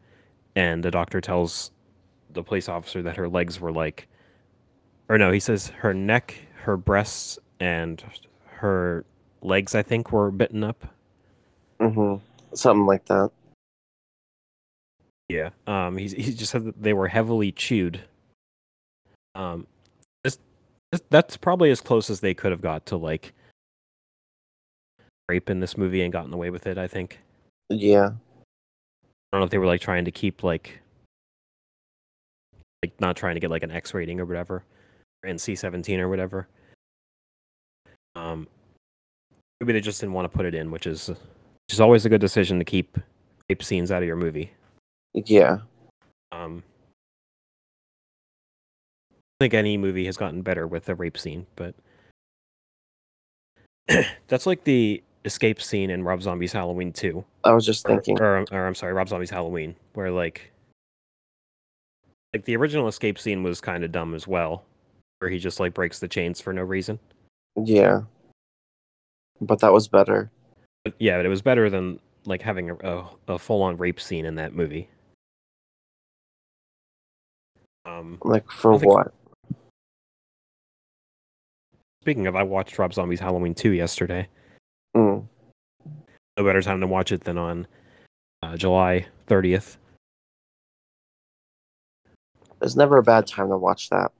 [0.55, 1.71] and the doctor tells
[2.37, 4.07] the police officer that her legs were like,
[5.09, 8.03] or no, he says her neck, her breasts, and
[8.45, 9.03] her
[9.41, 10.85] legs, I think, were bitten up.
[11.79, 12.23] Mm-hmm.
[12.55, 13.31] Something like that.
[15.29, 15.49] Yeah.
[15.65, 15.97] Um.
[15.97, 18.01] He he just said that they were heavily chewed.
[19.35, 19.67] Um.
[20.23, 20.39] This,
[20.91, 23.33] this that's probably as close as they could have got to like
[25.27, 26.77] rape in this movie and gotten away with it.
[26.77, 27.19] I think.
[27.69, 28.11] Yeah.
[29.31, 30.79] I don't know if they were like trying to keep like
[32.83, 34.63] like not trying to get like an X rating or whatever,
[35.23, 36.47] or NC seventeen or whatever.
[38.15, 38.47] Um,
[39.59, 42.09] maybe they just didn't want to put it in, which is which is always a
[42.09, 42.97] good decision to keep
[43.49, 44.51] rape scenes out of your movie.
[45.13, 45.59] Yeah.
[46.31, 46.63] Um,
[49.11, 51.75] I think any movie has gotten better with a rape scene, but
[54.27, 57.23] that's like the escape scene in Rob Zombie's Halloween 2.
[57.43, 58.19] I was just Or, thinking.
[58.21, 60.51] or, or I'm sorry, Rob Zombie's Halloween, where like
[62.33, 64.63] like the original escape scene was kind of dumb as well,
[65.19, 66.99] where he just like breaks the chains for no reason.
[67.55, 68.01] Yeah.
[69.41, 70.31] But that was better.
[70.83, 73.99] But yeah, but it was better than like having a a, a full on rape
[73.99, 74.89] scene in that movie.
[77.85, 79.13] Um, Like for what?
[82.01, 84.27] speaking of, I watched Rob Zombie's Halloween 2 yesterday.
[84.95, 85.25] Mm.
[86.37, 87.67] No better time to watch it than on
[88.43, 89.77] uh, July 30th.
[92.59, 94.11] There's never a bad time to watch that.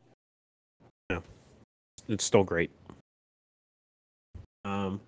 [1.09, 1.19] Yeah,
[2.07, 2.71] it's still great.
[4.63, 5.01] Um,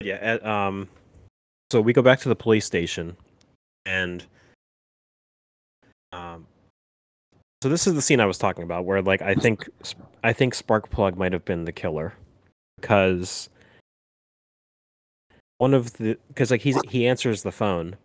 [0.00, 0.18] yeah.
[0.20, 0.88] At, um,
[1.70, 3.16] so we go back to the police station,
[3.86, 4.24] and
[6.12, 6.46] um,
[7.62, 9.68] so this is the scene I was talking about, where like I think
[10.24, 12.14] I think Sparkplug might have been the killer,
[12.80, 13.48] because
[15.58, 17.96] one of the because like he's he answers the phone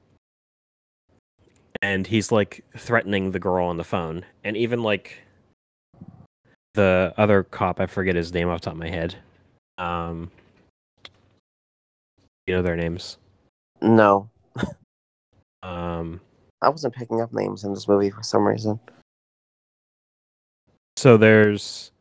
[1.82, 5.22] and he's like threatening the girl on the phone and even like
[6.74, 9.16] the other cop i forget his name off the top of my head
[9.78, 10.32] um
[12.48, 13.18] you know their names?
[13.82, 14.30] No,
[15.64, 16.22] um
[16.62, 18.80] I wasn't picking up names in this movie for some reason.
[20.96, 21.92] so there's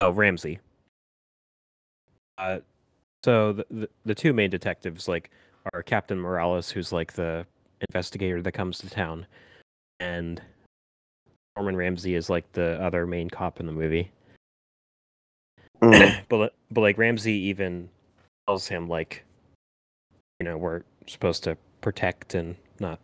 [0.00, 0.58] oh ramsey.
[2.38, 2.60] Uh
[3.24, 5.30] so the, the the two main detectives like
[5.72, 7.46] are captain morales who's like the
[7.88, 9.26] investigator that comes to town
[10.00, 10.42] and
[11.56, 14.10] norman ramsey is like the other main cop in the movie.
[15.82, 17.88] Mm, but but like Ramsey even
[18.46, 19.24] tells him like,
[20.40, 23.00] you know, we're supposed to protect and not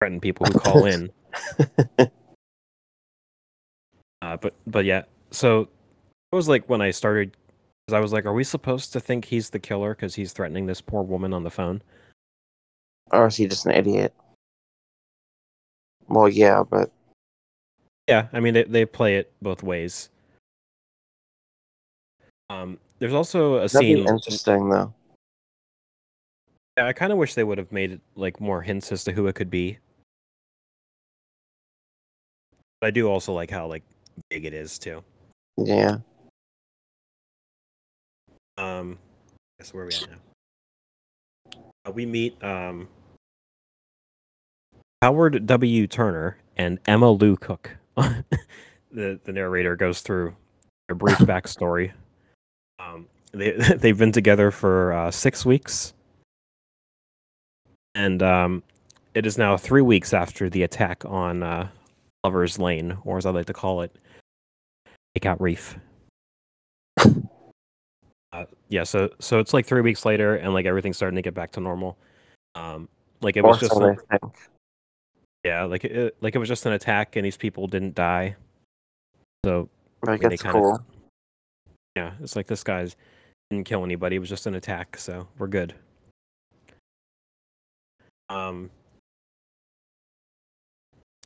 [0.00, 1.10] threaten people who call in.
[4.22, 5.60] Uh, but but yeah, so
[6.32, 7.36] it was like when I started,
[7.86, 10.66] because I was like, are we supposed to think he's the killer because he's threatening
[10.66, 11.82] this poor woman on the phone?
[13.12, 14.12] or is he just an idiot?
[16.08, 16.90] Well, yeah, but
[18.08, 20.08] Yeah, I mean they they play it both ways.
[22.50, 23.98] Um, there's also a that'd scene.
[23.98, 24.92] interesting though.
[26.76, 29.12] Yeah, I kind of wish they would have made it like more hints as to
[29.12, 29.78] who it could be.
[32.80, 33.84] But I do also like how like
[34.30, 35.04] big it is too.
[35.56, 35.98] Yeah.
[38.58, 38.98] Um,
[39.58, 41.60] guess where are we at now?
[41.86, 42.88] Uh, we meet um
[45.02, 45.86] Howard W.
[45.86, 47.76] Turner and Emma Lou Cook.
[47.96, 50.34] the the narrator goes through
[50.88, 51.92] a brief backstory.
[52.78, 55.92] Um, they they've been together for uh, six weeks,
[57.94, 58.62] and um,
[59.14, 61.68] it is now three weeks after the attack on uh,
[62.24, 63.94] Lovers Lane, or as I like to call it,
[65.16, 65.76] Takeout Reef.
[68.36, 71.32] Uh, yeah, so so it's like three weeks later, and like everything's starting to get
[71.32, 71.96] back to normal.
[72.54, 72.88] Um,
[73.22, 73.96] like it was just an-
[75.44, 78.36] yeah, like it, like it was just an attack, and these people didn't die.
[79.44, 79.68] So
[80.02, 80.84] Like it's kind of- cool.
[81.94, 82.96] yeah, it's like this guy's
[83.50, 85.74] didn't kill anybody; it was just an attack, so we're good.
[88.28, 88.70] Um,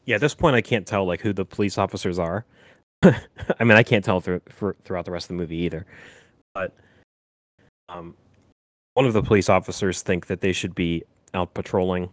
[0.04, 2.44] yeah, at this point, I can't tell like who the police officers are.
[3.02, 5.86] I mean, I can't tell through, for, throughout the rest of the movie either.
[6.54, 6.76] But
[7.90, 8.14] um,
[8.94, 11.02] one of the police officers think that they should be
[11.34, 12.08] out patrolling.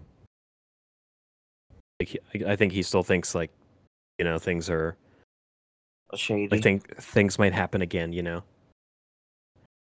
[1.99, 3.51] Like, I think he still thinks like,
[4.17, 4.95] you know, things are
[6.15, 6.55] Shady.
[6.55, 8.43] I think things might happen again, you know.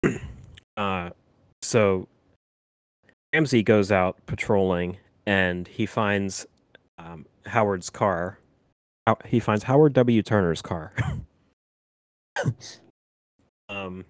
[0.77, 1.09] uh,
[1.61, 2.07] so
[3.33, 6.45] Ramsey goes out patrolling and he finds
[6.97, 8.39] um, Howard's car.
[9.05, 10.23] How- He finds Howard W.
[10.23, 10.93] Turner's car.
[13.69, 14.05] um,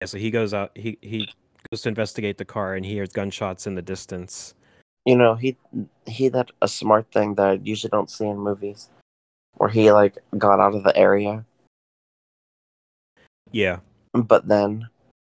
[0.00, 0.70] yeah, so he goes out.
[0.74, 1.28] He he
[1.70, 4.54] goes to investigate the car and he hears gunshots in the distance.
[5.04, 5.56] You know, he
[6.06, 8.90] he did a smart thing that I usually don't see in movies,
[9.56, 11.44] where he like got out of the area,
[13.52, 13.78] Yeah,
[14.12, 14.88] but then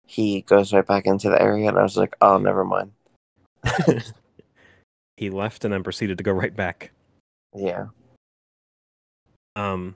[0.07, 2.91] he goes right back into the area, and I was like, oh, never mind.
[5.17, 6.91] he left and then proceeded to go right back.
[7.55, 7.87] Yeah.
[9.55, 9.95] Um.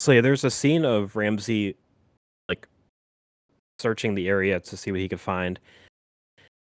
[0.00, 1.76] So yeah, there's a scene of Ramsey,
[3.78, 5.58] searching the area to see what he could find,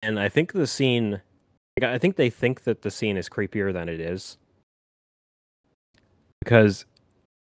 [0.01, 1.21] and I think the scene,
[1.81, 4.37] I think they think that the scene is creepier than it is,
[6.39, 6.85] because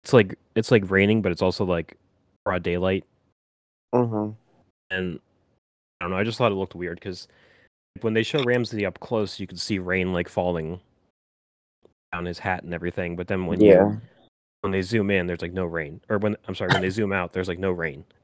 [0.04, 1.98] it's like it's like raining, but it's also like
[2.44, 3.06] broad daylight,
[3.94, 4.32] hmm
[4.90, 5.20] and
[6.00, 6.18] I don't know.
[6.18, 7.28] I just thought it looked weird because
[8.02, 10.80] when they show Ramsey up close, you could see rain like falling
[12.12, 14.02] down his hat and everything, but then when you
[14.62, 16.02] when they zoom in, there's like no rain.
[16.10, 18.06] Or when I'm sorry, when they zoom out, there's like no rain.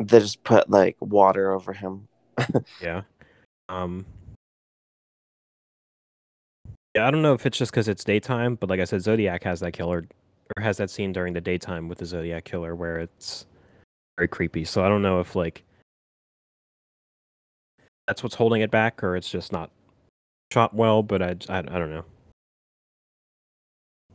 [0.00, 2.08] They just put like water over him.
[2.80, 3.02] yeah.
[3.68, 4.06] Um.
[6.94, 9.44] Yeah, I don't know if it's just because it's daytime, but like I said, Zodiac
[9.44, 10.06] has that killer
[10.56, 13.46] or has that scene during the daytime with the Zodiac killer where it's
[14.18, 14.64] very creepy.
[14.64, 15.62] So I don't know if like
[18.06, 19.70] that's what's holding it back or it's just not
[20.50, 21.02] shot well.
[21.02, 22.04] But I I, I don't know.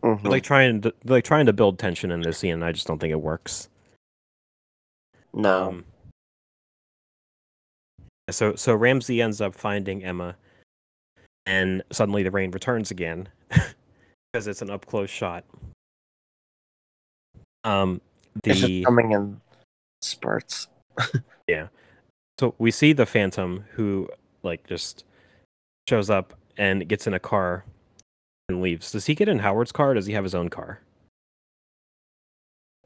[0.03, 0.27] Mhm.
[0.27, 3.11] Like trying to like trying to build tension in this scene, I just don't think
[3.11, 3.69] it works.
[5.35, 5.67] No.
[5.67, 5.85] Um,
[8.31, 10.35] so so Ramsey ends up finding Emma,
[11.45, 13.29] and suddenly the rain returns again.
[14.35, 15.45] because it's an up close shot.
[17.63, 18.01] Um,
[18.43, 19.39] It's just the coming in
[20.01, 20.67] spurts.
[21.47, 21.67] Yeah.
[22.39, 24.09] So we see the Phantom who
[24.41, 25.05] like just
[25.87, 27.65] shows up and gets in a car
[28.49, 28.91] and leaves.
[28.91, 29.91] Does he get in Howard's car?
[29.91, 30.81] Or does he have his own car?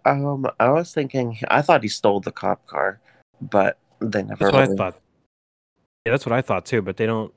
[0.06, 3.00] Um, I was thinking, I thought he stole the cop car,
[3.42, 4.46] but they never.
[4.46, 5.00] That's what I thought.
[6.06, 6.82] Yeah, that's what I thought too.
[6.82, 7.34] But they don't.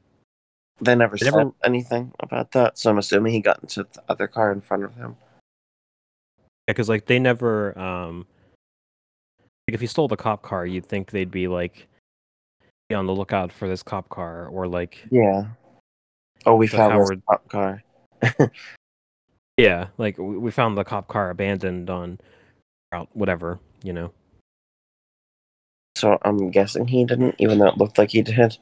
[0.81, 4.03] They never They said never- anything about that, so I'm assuming he got into the
[4.09, 5.17] other car in front of him.
[6.69, 7.79] Yeah, because like they never.
[7.79, 8.27] Um,
[9.69, 11.87] like if he stole the cop car, you'd think they'd be like,
[12.89, 15.47] be on the lookout for this cop car, or like, Yeah.
[16.47, 17.83] Oh, we found Howard- this cop car.
[19.57, 22.19] yeah, like we found the cop car abandoned on,
[22.93, 24.13] route whatever, you know.
[25.97, 28.57] So I'm guessing he didn't, even though it looked like he did.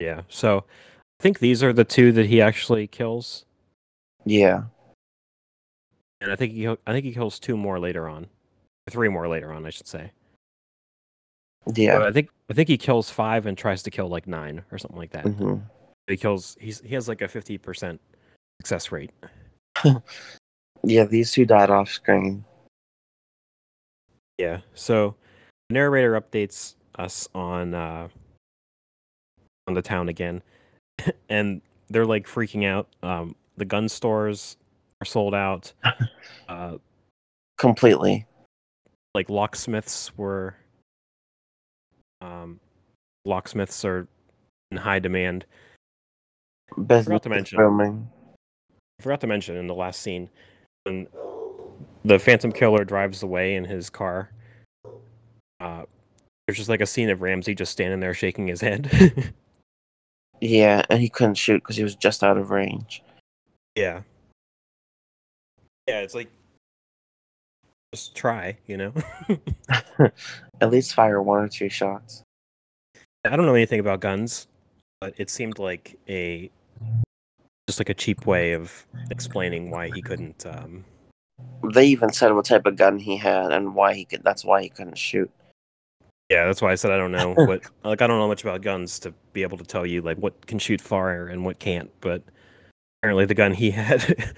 [0.00, 0.22] Yeah.
[0.28, 0.58] So
[1.20, 3.44] I think these are the two that he actually kills,
[4.24, 4.64] Yeah.
[6.20, 8.26] and I think he I think he kills two more later on,
[8.90, 10.12] three more later on, I should say.
[11.74, 11.98] Yeah.
[11.98, 14.78] But I think I think he kills five and tries to kill like nine or
[14.78, 15.24] something like that.
[15.26, 15.56] hmm
[16.06, 18.00] He kills he's he has like a fifty percent
[18.60, 19.10] success rate.
[20.84, 22.44] Yeah, these two died off screen.
[24.38, 24.60] Yeah.
[24.74, 25.14] So
[25.68, 28.08] the narrator updates us on uh
[29.66, 30.42] on the town again.
[31.28, 31.60] and
[31.90, 32.88] they're like freaking out.
[33.02, 34.56] Um the gun stores
[35.00, 35.72] are sold out.
[36.48, 36.78] Uh
[37.58, 38.26] Completely.
[39.14, 40.54] like locksmiths were
[42.22, 42.58] um
[43.26, 44.06] locksmiths are
[44.70, 45.44] in high demand.
[46.86, 47.58] Business to mention.
[47.58, 48.08] booming.
[48.98, 50.30] I forgot to mention in the last scene
[50.84, 51.06] when
[52.08, 54.30] the Phantom Killer drives away in his car.
[55.60, 55.84] Uh,
[56.46, 59.32] there's just like a scene of Ramsey just standing there shaking his head.
[60.40, 63.02] Yeah, and he couldn't shoot because he was just out of range.
[63.74, 64.02] yeah.
[65.88, 66.28] Yeah, it's like
[67.94, 68.92] just try, you know.
[70.60, 72.22] At least fire one or two shots.
[73.24, 74.46] I don't know anything about guns,
[75.00, 76.50] but it seemed like a
[77.66, 80.84] just like a cheap way of explaining why he couldn't um
[81.72, 84.22] They even said what type of gun he had and why he could.
[84.22, 85.30] That's why he couldn't shoot.
[86.30, 88.62] Yeah, that's why I said I don't know what like I don't know much about
[88.62, 91.90] guns to be able to tell you like what can shoot far and what can't,
[92.00, 92.22] but
[93.02, 94.32] apparently the gun he had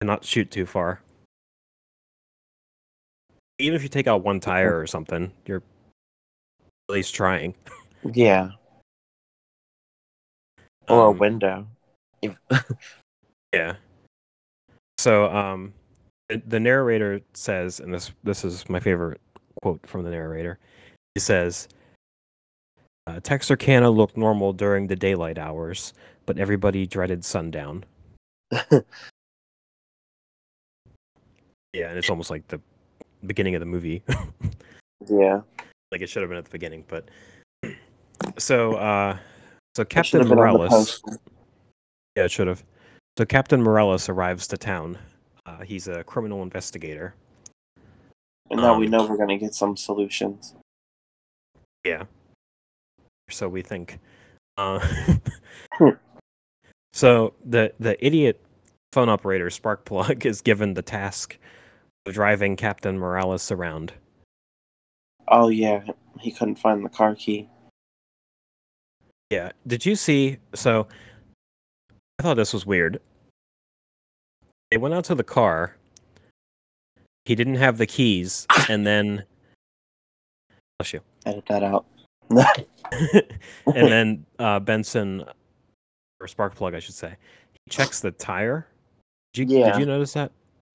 [0.00, 1.02] cannot shoot too far.
[3.58, 5.62] Even if you take out one tire or something, you're
[6.88, 7.54] at least trying.
[8.12, 8.50] Yeah,
[10.88, 11.66] or a Um, window.
[12.22, 12.38] If-
[13.54, 13.76] Yeah.
[14.98, 15.72] So um
[16.28, 19.20] the- narrator says and this this is my favorite
[19.62, 20.58] quote from the narrator.
[21.14, 21.68] He says
[23.06, 25.94] uh, Texarkana looked normal during the daylight hours,
[26.26, 27.84] but everybody dreaded sundown.
[31.76, 32.58] Yeah, and it's almost like the
[33.26, 34.02] beginning of the movie.
[35.10, 35.42] yeah,
[35.92, 37.10] like it should have been at the beginning, but
[38.38, 39.18] so uh
[39.76, 41.02] so Captain have been on the Morales.
[42.16, 42.64] Yeah, it should have.
[43.18, 44.96] So Captain Morales arrives to town.
[45.46, 47.14] Uh, he's a criminal investigator.
[48.50, 50.54] And now we um, know we're gonna get some solutions.
[51.84, 52.04] Yeah.
[53.30, 53.98] So we think.
[54.56, 54.80] Uh,
[55.74, 55.90] Hmm.
[56.92, 58.42] so the the idiot
[58.92, 61.38] phone operator Sparkplug is given the task
[62.06, 63.92] of driving Captain Morales around.
[65.28, 65.84] Oh yeah,
[66.20, 67.48] he couldn't find the car key.
[69.30, 69.50] Yeah.
[69.66, 70.38] Did you see?
[70.54, 70.86] So
[72.18, 73.00] I thought this was weird.
[74.70, 75.76] They went out to the car.
[77.24, 79.24] He didn't have the keys, and then.
[80.78, 81.00] Bless you.
[81.26, 81.86] Edit that out.
[82.30, 83.26] and
[83.66, 85.24] then uh, Benson,
[86.20, 87.16] or spark plug, I should say,
[87.52, 88.66] he checks the tire.
[89.32, 89.72] Did you, Yeah.
[89.72, 90.32] did you notice that?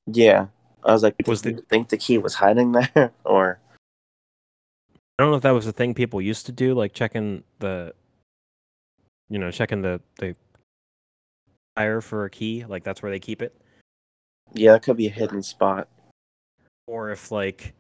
[0.08, 0.48] yeah,
[0.84, 3.60] I was like, Was did the- you think the key was hiding there, or
[5.20, 7.94] I don't know if that was the thing people used to do, like checking the,
[9.30, 10.36] you know, checking the the
[11.78, 13.56] tire for a key, like that's where they keep it,
[14.54, 15.88] yeah, that could be a hidden spot.
[16.88, 17.74] or if like,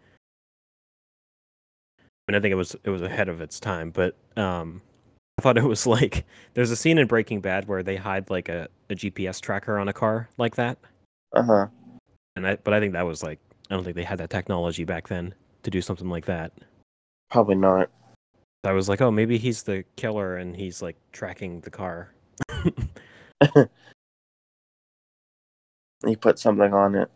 [1.99, 4.81] I mean, I think it was it was ahead of its time, but um,
[5.39, 8.49] I thought it was like there's a scene in Breaking Bad where they hide like
[8.49, 10.77] a, a GPS tracker on a car like that,
[11.35, 11.67] Uh huh.
[12.35, 14.83] and I but I think that was like I don't think they had that technology
[14.83, 16.51] back then to do something like that.
[17.29, 17.89] Probably not.
[18.63, 22.13] I was like, oh, maybe he's the killer and he's like tracking the car.
[26.05, 27.09] He put something on it,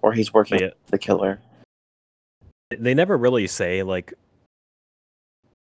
[0.00, 1.40] or he's working yeah, uh, the killer.
[2.70, 4.14] they never really say like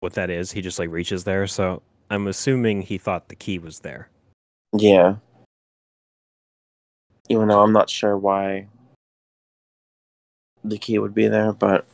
[0.02, 0.52] what that is.
[0.52, 4.10] He just like reaches there, so I'm assuming he thought the key was there.
[4.78, 5.16] Yeah,
[7.30, 8.68] Even though I'm not sure why
[10.64, 11.86] the key would be there, but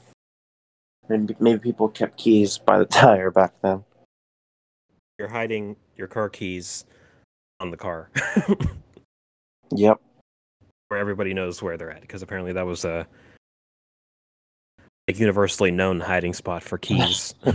[1.09, 3.83] maybe, maybe people kept keys by the tire back then.
[5.17, 6.85] You're hiding your car keys
[7.59, 8.11] on the car,
[9.71, 9.99] Yep.
[10.87, 13.05] where everybody knows where they're at, because apparently that was a
[15.07, 17.33] universally known hiding spot for keys.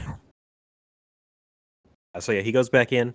[2.14, 3.14] Uh, so yeah, he goes back in,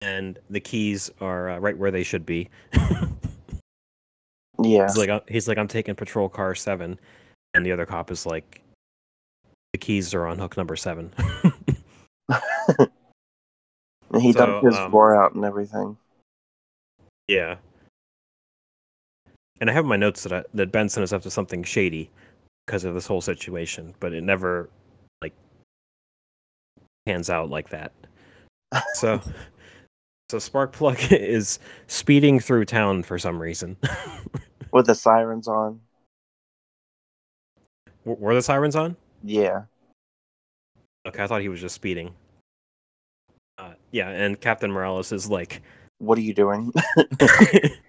[0.00, 2.48] and the keys are uh, right where they should be.
[4.62, 4.86] Yeah.
[4.86, 6.98] He's like, he's like, I'm taking patrol car seven,
[7.54, 8.62] and the other cop is like,
[9.72, 11.12] the keys are on hook number seven.
[12.28, 15.96] And he So, dumped his um, out and everything.
[17.28, 17.56] yeah.
[19.60, 22.10] And I have my notes that I, that Benson is up to something shady
[22.66, 24.70] because of this whole situation, but it never
[25.22, 25.34] like
[27.06, 27.92] pans out like that.
[28.94, 29.20] So,
[30.30, 31.58] so Sparkplug is
[31.88, 33.76] speeding through town for some reason.
[34.72, 35.80] With the sirens on.
[38.04, 38.94] W- Were the sirens on?
[39.24, 39.62] Yeah.
[41.04, 42.14] Okay, I thought he was just speeding.
[43.58, 45.62] Uh, yeah, and Captain Morales is like,
[46.00, 46.72] What are you doing?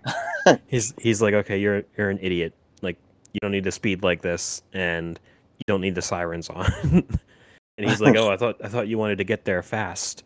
[0.68, 2.54] he's he's like, okay, you're you're an idiot.
[2.82, 2.98] Like,
[3.34, 5.20] you don't need to speed like this, and
[5.58, 6.72] you don't need the sirens on.
[6.84, 10.24] and he's like, oh, I thought I thought you wanted to get there fast.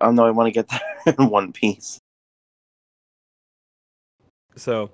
[0.00, 1.98] oh no, I want to get there in one piece.
[4.56, 4.90] so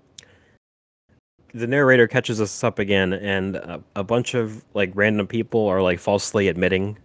[1.54, 5.80] the narrator catches us up again, and a, a bunch of like random people are
[5.80, 6.98] like falsely admitting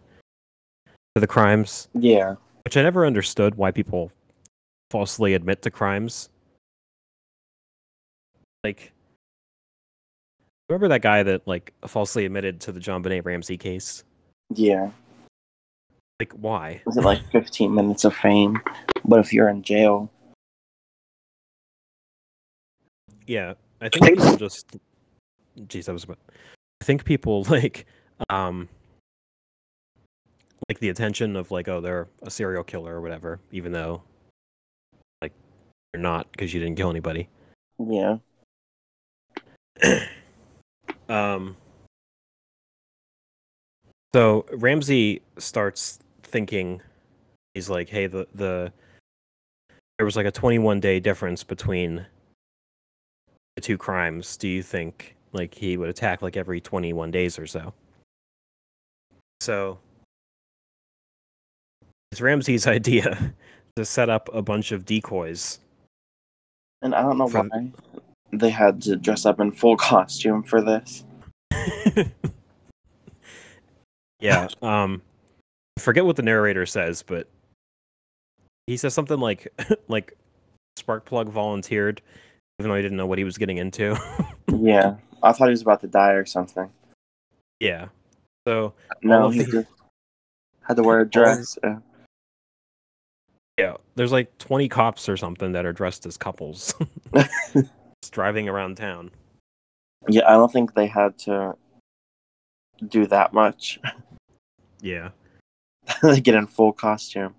[1.16, 1.88] to the crimes.
[1.94, 2.36] Yeah.
[2.66, 4.12] Which I never understood why people
[4.90, 6.30] falsely admit to crimes.
[8.64, 8.92] Like,
[10.70, 14.04] remember that guy that like falsely admitted to the JonBenét Ramsey case?
[14.54, 14.92] Yeah.
[16.20, 16.82] Like, why?
[16.86, 18.62] Is it like 15 minutes of fame?
[19.06, 20.12] But if you're in jail,
[23.32, 24.78] Yeah, I think people just.
[25.58, 26.06] Jeez, that was.
[26.10, 27.86] I think people like,
[28.30, 28.68] um,
[30.72, 34.04] like the attention of like, oh, they're a serial killer or whatever, even though,
[35.22, 35.34] like,
[35.94, 37.28] you're not because you didn't kill anybody.
[37.78, 38.18] yeah.
[41.10, 41.58] Um.
[44.14, 46.82] So Ramsey starts thinking,
[47.54, 48.72] he's like, "Hey, the the
[49.98, 52.06] there was like a 21 day difference between
[53.58, 54.38] the two crimes.
[54.38, 57.74] Do you think like he would attack like every 21 days or so?"
[59.42, 59.80] So
[62.12, 63.34] it's Ramsey's idea
[63.76, 65.60] to set up a bunch of decoys.
[66.82, 67.72] And I don't know why
[68.34, 71.04] they had to dress up in full costume for this.
[74.20, 74.48] yeah.
[74.62, 75.02] Um,
[75.78, 77.28] I forget what the narrator says, but
[78.68, 79.48] he says something like,
[79.88, 80.18] like
[80.80, 82.02] Sparkplug volunteered,
[82.60, 83.98] even though he didn't know what he was getting into.
[84.48, 84.96] Yeah.
[85.24, 86.70] I thought he was about to die or something.
[87.60, 87.88] yeah.
[88.48, 89.68] So No, he the- just
[90.68, 91.60] had to wear a dress.
[91.64, 91.76] Uh,
[93.58, 96.74] yeah, there's like 20 cops or something that are dressed as couples,
[97.54, 99.12] just driving around town.
[100.08, 101.56] yeah, I don't think they had to
[102.88, 103.80] do that much.
[104.84, 105.10] Yeah.
[106.02, 107.36] they get in full costume.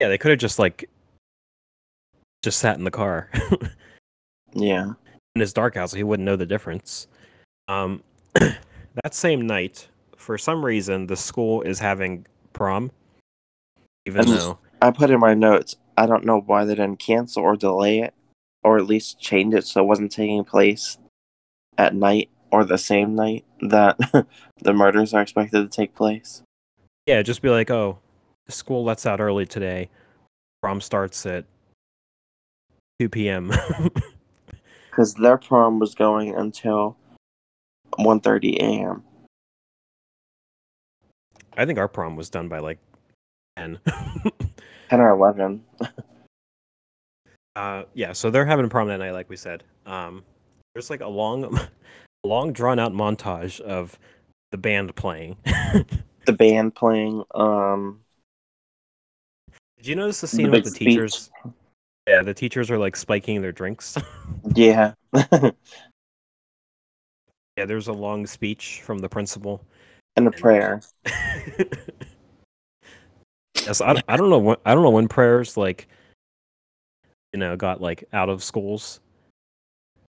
[0.00, 0.90] Yeah, they could have just like
[2.42, 3.30] just sat in the car.
[4.52, 4.94] Yeah.
[5.36, 7.06] in his dark house, he wouldn't know the difference.
[7.68, 8.02] Um,
[8.34, 12.90] that same night, for some reason, the school is having prom,
[14.06, 16.98] even I just- though I put in my notes, I don't know why they didn't
[16.98, 18.14] cancel or delay it,
[18.64, 20.98] or at least change it so it wasn't taking place
[21.78, 23.96] at night or the same night that
[24.62, 26.42] the murders are expected to take place.
[27.06, 27.98] yeah, just be like, oh,
[28.48, 29.88] school lets out early today.
[30.62, 31.44] Prom starts at
[32.98, 33.52] two p.m.
[34.90, 36.96] Because their prom was going until
[37.98, 39.02] 1.30 a.m.
[41.56, 42.78] I think our prom was done by like
[43.56, 43.78] ten.
[44.90, 45.62] 10 or 11.
[47.56, 49.64] uh, yeah, so they're having a prom that night, like we said.
[49.86, 50.22] Um,
[50.74, 51.58] there's like a long,
[52.24, 53.98] long drawn out montage of
[54.50, 55.36] the band playing.
[56.24, 57.24] The band playing.
[57.34, 57.98] Um,
[59.78, 60.88] Did you notice the The scene with the speech.
[60.90, 61.30] teachers?
[62.06, 63.98] Yeah, the teachers are like spiking their drinks.
[64.54, 64.94] yeah.
[65.32, 65.50] yeah,
[67.56, 69.64] there's a long speech from the principal.
[70.14, 70.80] and a prayer.
[73.66, 75.88] Yes, I, I don't know when I don't know when prayers like
[77.32, 79.00] you know got like out of schools,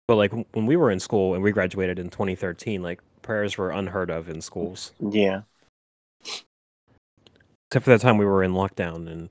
[0.07, 3.71] but like when we were in school and we graduated in 2013, like prayers were
[3.71, 4.93] unheard of in schools.
[4.99, 5.41] Yeah.
[7.69, 9.29] Except for that time we were in lockdown and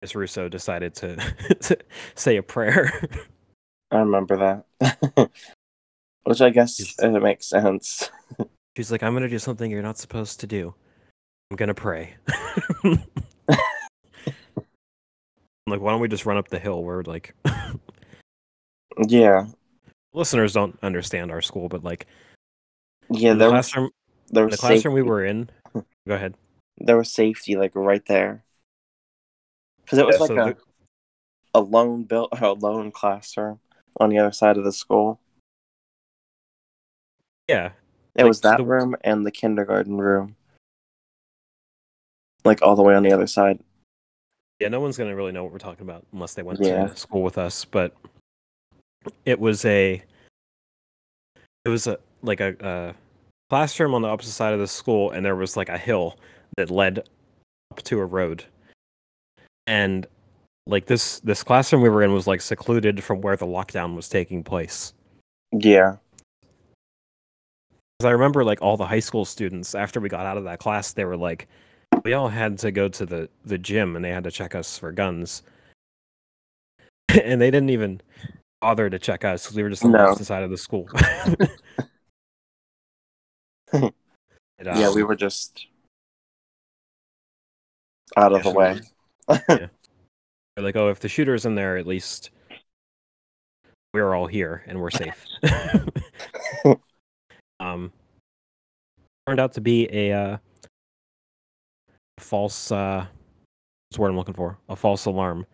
[0.00, 1.16] Miss Russo decided to,
[1.60, 1.78] to
[2.14, 3.06] say a prayer.
[3.90, 5.30] I remember that.
[6.24, 8.10] Which I guess it makes sense.
[8.76, 10.74] She's like, I'm gonna do something you're not supposed to do.
[11.50, 12.14] I'm gonna pray.
[12.84, 13.02] I'm
[15.66, 16.82] like, why don't we just run up the hill?
[16.84, 17.34] We're like,
[19.08, 19.46] Yeah.
[20.12, 22.06] listeners don't understand our school, but like,
[23.10, 23.90] Yeah, in the there was classroom,
[24.28, 25.50] there was the classroom we were in.
[25.74, 26.34] Go ahead.
[26.78, 28.44] there was safety like right there.
[29.84, 30.56] Because it was Yeah, like so a, the-
[31.54, 33.58] a lone built a lone classroom
[33.98, 35.18] on the other side of the school.
[37.48, 37.70] Yeah,
[38.14, 40.36] It Like, was that the- room and the kindergarten room.
[42.44, 43.60] Like all the way on the other side.
[44.60, 44.68] yeah.
[44.68, 46.88] No one's gonna really know what we're talking about unless they went Yeah.
[46.88, 47.64] to school with us.
[47.64, 47.94] But
[49.24, 50.02] it was a,
[51.64, 52.94] it was a like a, a
[53.48, 56.18] classroom on the opposite side of the school, and there was like a hill
[56.56, 57.00] that led
[57.70, 58.44] up to a road.
[59.66, 60.06] And
[60.66, 64.08] like this this classroom we were in was like secluded from where the lockdown was
[64.08, 64.92] taking place.
[65.52, 65.96] Yeah.
[67.98, 70.58] Because I remember like all the high school students after we got out of that
[70.58, 71.48] class, they were like,
[72.04, 74.78] we all had to go to the the gym and they had to check us
[74.78, 75.42] for guns,
[77.08, 78.00] and they didn't even
[78.60, 80.08] bother to check us because we were just on the No.
[80.08, 80.88] opposite side of the school.
[84.58, 85.68] And, yeah, um, we were just
[88.14, 88.78] out of the way.
[89.48, 89.70] They're
[90.58, 92.28] like, oh, if the shooter's in there, at least
[93.94, 95.24] we're all here and we're safe.
[97.58, 97.90] um,
[99.26, 100.36] turned out to be a uh,
[102.20, 102.70] false.
[102.70, 103.06] Uh,
[103.88, 104.58] what's the word I'm looking for?
[104.68, 105.46] A false alarm.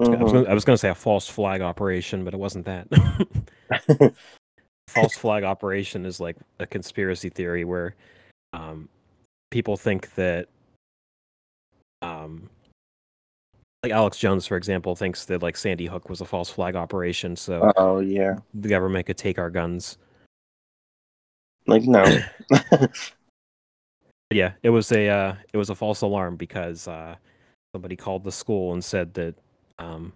[0.00, 0.32] I, was Mhm.
[0.32, 2.88] gonna, I was gonna say a false flag operation, but it wasn't that.
[4.88, 7.94] false flag operation is like a conspiracy theory where
[8.52, 8.88] um,
[9.50, 10.48] people think that
[12.02, 12.48] um,
[13.82, 17.36] like Alex Jones, for example, thinks that like Sandy Hook was a false flag operation,
[17.36, 18.36] so oh yeah.
[18.54, 19.98] the government could take our guns.
[21.66, 22.04] Like no.
[24.32, 27.16] Yeah, it was a uh, it was a false alarm because uh,
[27.74, 29.34] somebody called the school and said that
[29.78, 30.12] um,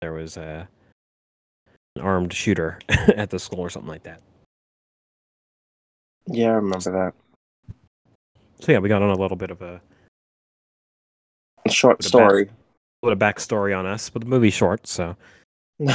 [0.00, 0.68] there was a
[1.96, 4.22] an armed shooter at the school or something like that.
[6.26, 7.12] yeah, I remember that.
[8.60, 9.80] So yeah, we got on a little bit of a
[11.68, 12.04] Short a bat.
[12.06, 12.50] story.
[13.02, 15.14] little backstory on us, but the movie's short, so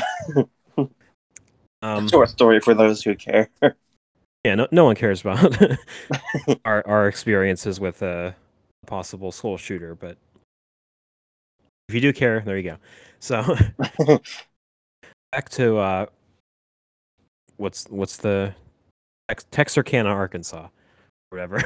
[1.82, 3.50] um, Short story for those who care.
[4.44, 5.58] yeah, no, no one cares about
[6.66, 8.36] our our experiences with a
[8.86, 10.18] possible school shooter, but
[11.90, 12.78] if you do care, there you go.
[13.20, 13.56] So
[15.32, 16.06] back to uh,
[17.58, 18.54] what's what's the
[19.30, 20.68] Tex- Texarkana, Arkansas,
[21.30, 21.62] whatever.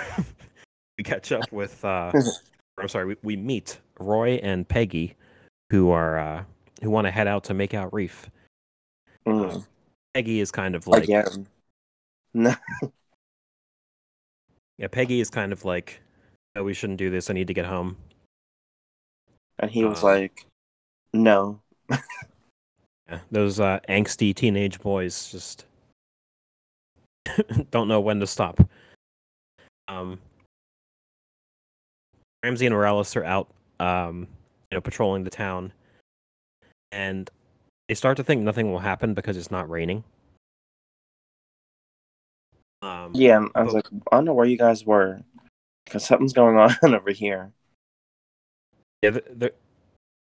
[0.97, 1.83] we catch up with.
[1.83, 2.11] Uh,
[2.79, 5.15] I'm sorry, we, we meet Roy and Peggy,
[5.69, 6.43] who are uh,
[6.81, 8.29] who want to head out to make out reef.
[9.27, 9.65] Mm.
[10.13, 11.47] Peggy is kind of like Again.
[12.33, 12.53] No.
[14.77, 16.01] yeah, Peggy is kind of like,
[16.55, 17.29] oh, we shouldn't do this.
[17.29, 17.97] I need to get home.
[19.59, 20.45] And he was Uh, like,
[21.13, 21.61] no.
[23.09, 25.65] Yeah, those uh, angsty teenage boys just
[27.71, 28.59] don't know when to stop.
[29.89, 30.19] Um,
[32.43, 33.49] Ramsey and Morales are out,
[33.81, 34.27] um,
[34.71, 35.73] you know, patrolling the town,
[36.93, 37.29] and
[37.89, 40.05] they start to think nothing will happen because it's not raining.
[42.81, 43.77] Um, Yeah, I was Oh.
[43.77, 45.21] like, I don't know where you guys were.
[45.85, 47.51] Because something's going on over here.
[49.01, 49.51] Yeah, they're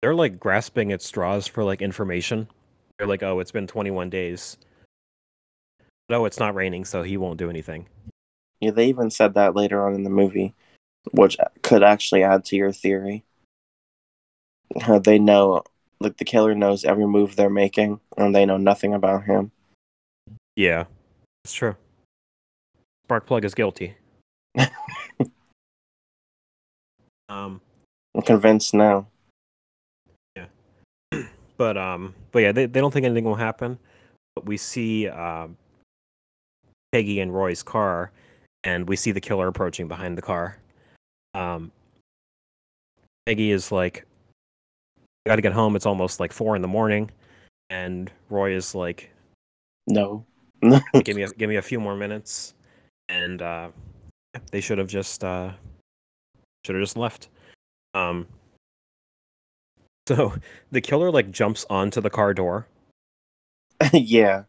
[0.01, 2.49] they're like grasping at straws for like information.
[2.97, 4.57] They're like, "Oh, it's been 21 days.
[6.09, 7.87] No, it's not raining, so he won't do anything."
[8.59, 10.53] Yeah, they even said that later on in the movie,
[11.11, 13.23] which could actually add to your theory.
[14.81, 15.63] How they know,
[15.99, 19.51] like, the killer knows every move they're making, and they know nothing about him.
[20.55, 20.85] Yeah,
[21.45, 21.75] it's true.
[23.07, 23.95] Sparkplug is guilty.
[27.29, 27.61] um,
[28.15, 29.07] I'm convinced now.
[30.35, 30.45] Yeah,
[31.57, 33.77] but um, but yeah, they they don't think anything will happen.
[34.35, 35.57] But we see um,
[36.91, 38.11] Peggy and Roy's car,
[38.63, 40.57] and we see the killer approaching behind the car.
[41.33, 41.71] Um,
[43.25, 44.05] Peggy is like,
[45.25, 45.75] "I got to get home.
[45.75, 47.11] It's almost like four in the morning,"
[47.69, 49.09] and Roy is like,
[49.87, 50.25] No.
[51.03, 52.53] give me a, give me a few more minutes
[53.13, 53.69] and uh
[54.51, 55.51] they should have just uh
[56.65, 57.29] should have just left
[57.93, 58.27] um
[60.07, 60.33] so
[60.71, 62.67] the killer like jumps onto the car door
[63.93, 64.43] yeah.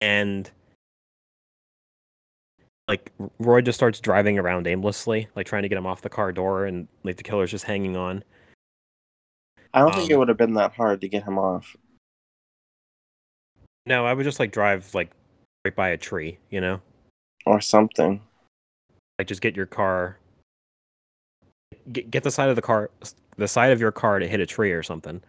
[0.00, 0.50] and
[2.88, 6.30] like roy just starts driving around aimlessly like trying to get him off the car
[6.32, 8.22] door and like the killer's just hanging on
[9.74, 11.74] I don't think it Um, would have been that hard to get him off.
[13.86, 15.10] No, I would just like drive like
[15.64, 16.80] right by a tree, you know?
[17.46, 18.20] Or something.
[19.18, 20.18] Like just get your car
[21.90, 22.90] get, get the side of the car
[23.36, 25.22] the side of your car to hit a tree or something.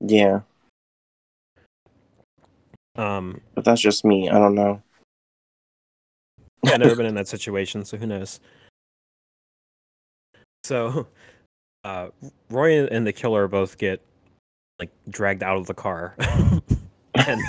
[0.00, 0.40] Yeah.
[2.96, 4.28] Um But that's just me.
[4.28, 4.82] I don't know.
[6.64, 8.40] yeah, I've never been in that situation, so who knows.
[10.64, 11.06] So
[11.84, 12.08] uh
[12.50, 14.00] Roy and the killer both get
[14.78, 16.14] like dragged out of the car.
[17.14, 17.42] and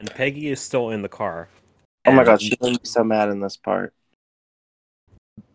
[0.00, 1.48] and Peggy is still in the car.
[2.06, 3.92] Oh my and god, she's gonna be so mad in this part.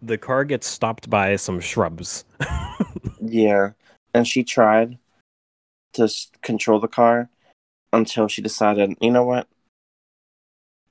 [0.02, 2.26] The car gets stopped by some shrubs.
[3.22, 3.72] Yeah.
[4.14, 4.98] And she tried
[5.94, 6.10] to
[6.42, 7.30] control the car
[7.94, 9.48] until she decided, you know what?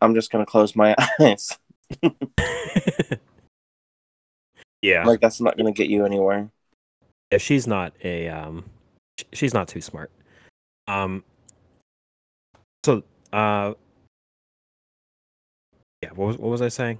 [0.01, 1.59] I'm just gonna close my eyes.
[4.83, 5.05] yeah.
[5.05, 6.51] like that's not gonna get you anywhere.
[7.33, 8.65] Yeah, she's not a um
[9.33, 10.13] she's not too smart.
[10.87, 11.25] Um
[12.85, 13.03] so
[13.33, 13.75] uh
[16.03, 16.99] yeah, what was what was I saying?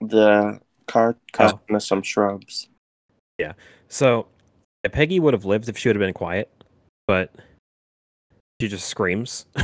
[0.00, 1.78] The car cut Oh.
[1.78, 2.68] some shrubs.
[3.38, 3.52] Yeah.
[3.88, 4.26] So
[4.92, 6.50] Peggy would have lived if she would have been quiet,
[7.06, 7.30] but
[8.60, 9.46] she just screams.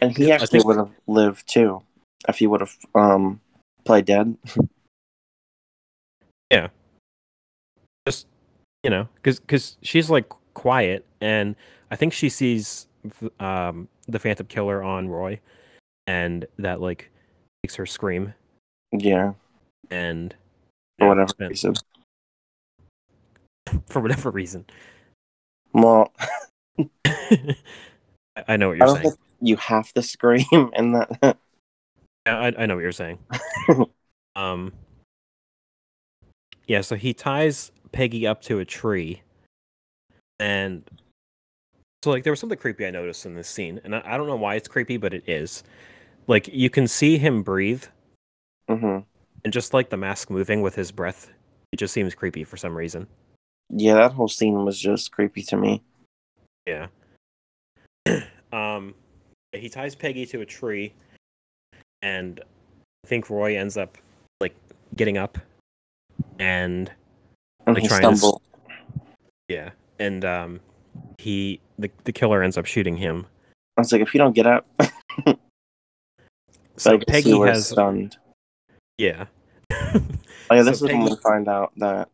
[0.00, 1.82] And he actually think- would have lived too
[2.28, 3.40] if he would have um
[3.84, 4.36] played dead.
[6.50, 6.68] Yeah.
[8.06, 8.26] Just
[8.82, 11.56] you know, cuz cuz she's like quiet and
[11.90, 12.86] I think she sees
[13.40, 15.40] um the Phantom Killer on Roy
[16.08, 17.10] and that like
[17.62, 18.34] makes her scream
[18.92, 19.34] Yeah,
[19.90, 20.34] and
[20.98, 21.74] for whatever and- reason.
[23.86, 24.64] for whatever reason.
[25.74, 26.12] Well,
[27.04, 29.02] I- know what you're don't saying.
[29.02, 30.44] think you have to scream
[30.74, 31.36] in that.
[32.26, 33.18] Yeah, I, I know what you're saying.
[34.34, 34.72] um,
[36.66, 39.22] yeah, so he ties Peggy up to a tree,
[40.38, 40.88] and
[42.02, 44.26] so like there was something creepy I noticed in this scene, and I, I don't
[44.26, 45.62] know why it's creepy, but it is.
[46.28, 47.84] Like you can see him breathe,
[48.68, 48.98] hmm
[49.44, 51.30] and just like the mask moving with his breath,
[51.72, 53.06] it just seems creepy for some reason.
[53.70, 55.82] Yeah, that whole scene was just creepy to me.
[56.66, 56.88] Yeah.
[58.52, 58.94] um,
[59.52, 60.92] he ties Peggy to a tree,
[62.02, 62.40] and
[63.04, 63.96] I think Roy ends up
[64.40, 64.54] like
[64.96, 65.38] getting up,
[66.38, 66.90] and
[67.66, 68.38] And Like he trying to
[69.48, 70.60] yeah, and um,
[71.18, 73.26] he the the killer ends up shooting him.
[73.76, 74.66] I was like, if you don't get up,
[76.78, 78.16] So I Peggy was has stunned.
[78.96, 79.26] yeah.
[79.70, 82.08] Oh yeah, this So is when we find out that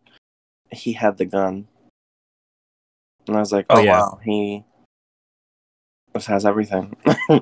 [0.71, 1.69] he had the gun.
[3.27, 3.99] And I was like, Oh, oh, yeah.
[4.01, 4.65] wow, he
[6.15, 6.97] just has everything.
[7.29, 7.41] he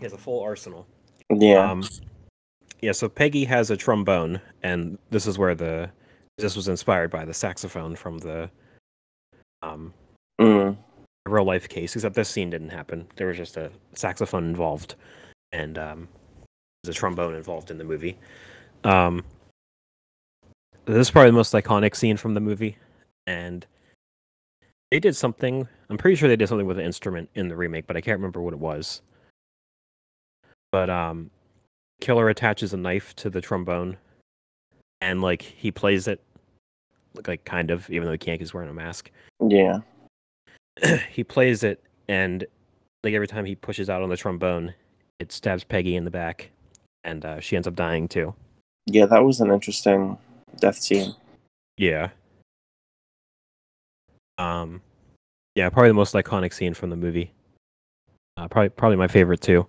[0.00, 0.86] has a full arsenal.
[1.30, 1.70] yeah.
[1.70, 1.84] Um,
[2.80, 2.92] yeah.
[2.92, 5.90] So Peggy has a trombone, and this is where the
[6.38, 8.48] this was inspired by the saxophone from the
[9.62, 9.92] um
[10.40, 10.76] mm.
[11.28, 13.06] Real life case, except this scene didn't happen.
[13.16, 14.94] There was just a saxophone involved,
[15.52, 16.08] and um,
[16.82, 18.18] there's a trombone involved in the movie.
[18.84, 19.24] Um,
[20.84, 22.76] this is probably the most iconic scene from the movie,
[23.26, 23.66] and
[24.90, 25.68] they did something.
[25.90, 28.18] I'm pretty sure they did something with an instrument in the remake, but I can't
[28.18, 29.02] remember what it was.
[30.72, 31.30] But um,
[32.00, 33.96] killer attaches a knife to the trombone,
[35.00, 36.22] and like he plays it,
[37.26, 39.10] like kind of, even though he can't, he's wearing a mask
[39.46, 39.80] Yeah.
[41.10, 42.46] he plays it and
[43.04, 44.74] like every time he pushes out on the trombone
[45.18, 46.50] it stabs peggy in the back
[47.04, 48.34] and uh, she ends up dying too.
[48.86, 50.18] Yeah, that was an interesting
[50.60, 51.14] death scene.
[51.76, 52.10] yeah.
[54.38, 54.82] Um
[55.54, 57.32] yeah probably the most iconic scene from the movie.
[58.36, 59.66] Uh, probably probably my favorite too.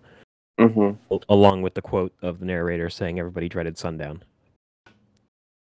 [0.60, 0.92] Hmm
[1.30, 4.24] along with the quote of the narrator saying everybody dreaded sundown.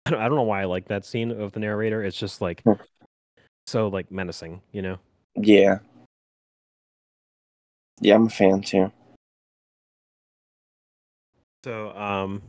[0.06, 2.02] I don't, I don't know why i like that scene of the narrator.
[2.04, 2.72] It's just like Hmm.
[3.66, 4.98] so like menacing you know
[5.36, 5.78] Yeah.
[8.00, 8.90] Yeah, I'm a fan too.
[11.64, 12.42] So, um,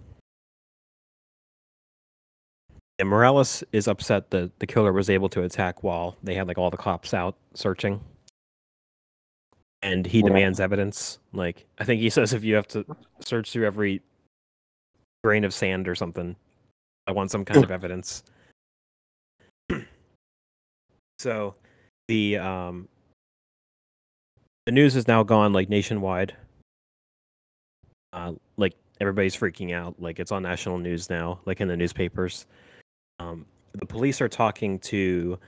[2.97, 6.57] yeah, Morales is upset that the killer was able to attack while they had like
[6.57, 8.01] all the cops out searching,
[9.83, 10.25] and he Yeah.
[10.25, 11.19] demands evidence.
[11.31, 12.85] Like, I think he says if you have to
[13.19, 14.01] search through every
[15.23, 16.35] grain of sand or something,
[17.05, 18.23] I want some kind of evidence.
[21.19, 21.55] so,
[22.07, 22.87] the um,
[24.65, 26.35] the news is now gone like nationwide.
[28.11, 29.95] Uh, like everybody's freaking out.
[29.99, 32.45] Like it's on national news now, like in the newspapers.
[33.19, 35.39] Um, the police are talking to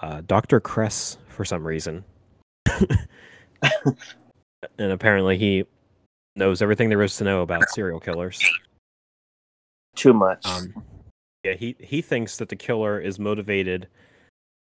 [0.00, 0.60] uh, Dr.
[0.60, 2.04] Kress for some reason,
[2.66, 2.82] and
[4.78, 5.64] apparently he
[6.36, 8.40] knows everything there is to know about serial killers.
[9.96, 10.46] Too much.
[10.46, 10.72] Um,
[11.44, 13.88] Yeah, he he thinks that the killer is motivated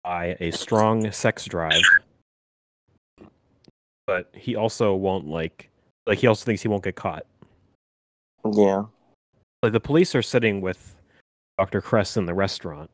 [0.03, 1.83] by a strong sex drive,
[4.07, 5.69] but he also won't like
[6.07, 7.25] like he also thinks he won't get caught.
[8.53, 8.83] Yeah.
[9.61, 10.95] Like the police are sitting with
[11.57, 11.81] Dr.
[11.81, 12.89] Kress in the restaurant.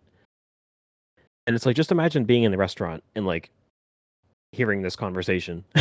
[1.46, 3.50] And it's like just imagine being in the restaurant and like
[4.52, 5.64] hearing this conversation.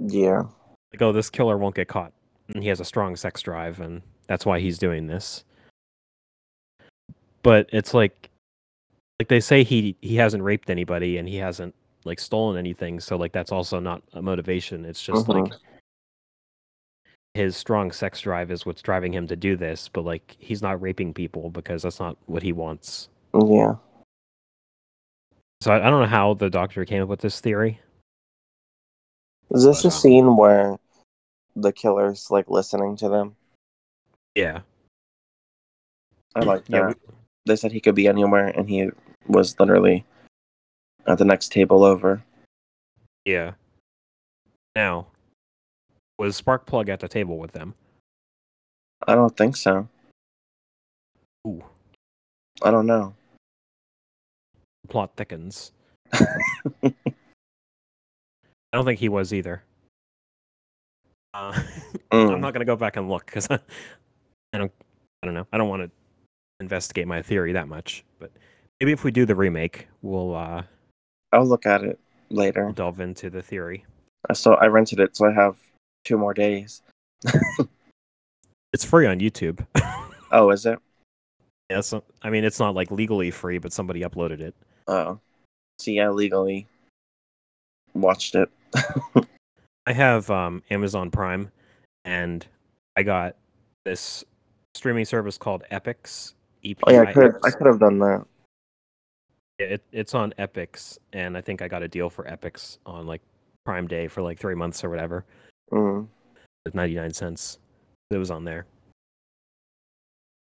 [0.00, 0.44] Yeah.
[0.92, 2.12] Like, oh, this killer won't get caught.
[2.54, 5.44] And he has a strong sex drive and that's why he's doing this.
[7.42, 8.27] But it's like
[9.18, 13.16] like they say he he hasn't raped anybody and he hasn't like stolen anything, so
[13.16, 14.84] like that's also not a motivation.
[14.84, 15.52] It's just like
[17.34, 20.80] his strong sex drive is what's driving him to do this, but like he's not
[20.80, 23.08] raping people because that's not what he wants.
[23.34, 23.74] Yeah.
[25.60, 27.80] So I, I don't know how the doctor came up with this theory.
[29.50, 30.78] Is this But, a um, scene where
[31.56, 33.34] the killer's like listening to them?
[34.34, 34.60] Yeah,
[36.36, 36.76] I like that.
[36.76, 36.94] yeah, we,
[37.46, 38.90] They said he could be anywhere, and he
[39.28, 40.04] was literally
[41.06, 42.22] at the next table over.
[43.24, 43.52] yeah.
[44.76, 45.06] Now,
[46.18, 47.74] was Sparkplug at the table with them?
[49.06, 49.88] I don't think so.
[51.46, 51.64] Ooh,
[52.62, 53.14] I don't know.
[54.88, 55.72] plot thickens.
[56.12, 56.92] I
[58.72, 59.62] don't think he was either.
[61.34, 61.52] Uh,
[62.12, 62.40] I'm Mm.
[62.40, 63.58] not gonna go back and look because I,
[64.52, 64.72] I don't,
[65.22, 65.46] I don't know.
[65.52, 65.90] I don't want to
[66.60, 68.04] investigate my theory that much.
[68.18, 68.30] But
[68.80, 70.62] maybe if we do the remake, we'll uh,
[71.32, 71.98] I'll look at it
[72.30, 72.72] later.
[72.74, 73.84] delve into the theory.
[74.28, 75.56] I saw I rented it, so I have
[76.04, 76.82] two more days.
[78.72, 79.66] It's free on YouTube.
[80.30, 80.78] Oh, is it?
[81.70, 84.54] yeah, so, I mean, it's not like legally free, but somebody uploaded it.
[84.86, 85.20] Oh,
[85.78, 86.66] see, I legally
[87.94, 88.50] watched it.
[89.86, 91.50] I have um, Amazon Prime,
[92.04, 92.46] and
[92.94, 93.36] I got
[93.86, 94.22] this
[94.74, 96.34] streaming service called Epix.
[96.62, 98.26] E Oh yeah, I could I could have done that.
[99.58, 103.06] Yeah, it, it's on Epix, and I think I got a deal for Epix on
[103.06, 103.22] like
[103.64, 105.24] Prime Day for like three months or whatever,
[105.72, 106.06] Mm.
[106.64, 107.58] with ninety nine cents.
[108.10, 108.66] It was on there.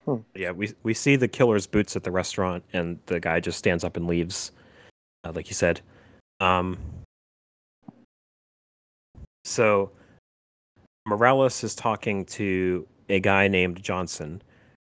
[0.05, 0.16] Hmm.
[0.34, 3.84] Yeah, we we see the killer's boots at the restaurant, and the guy just stands
[3.84, 4.53] up and leaves,
[5.24, 5.80] uh, like you said.
[6.40, 6.78] Um.
[9.44, 9.90] So,
[11.07, 14.42] Morales is talking to a guy named Johnson,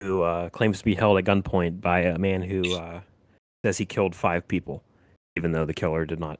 [0.00, 3.00] who uh, claims to be held at gunpoint by a man who uh,
[3.66, 4.84] says he killed five people,
[5.36, 6.38] even though the killer did not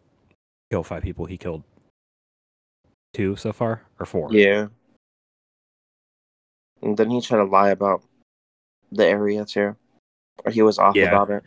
[0.70, 1.26] kill five people.
[1.26, 1.64] He killed
[3.14, 4.32] two so far, or four.
[4.32, 4.68] Yeah.
[6.82, 8.04] And then he tried to lie about
[8.92, 9.74] the area too,
[10.44, 11.08] or he was off Yeah.
[11.08, 11.42] about it.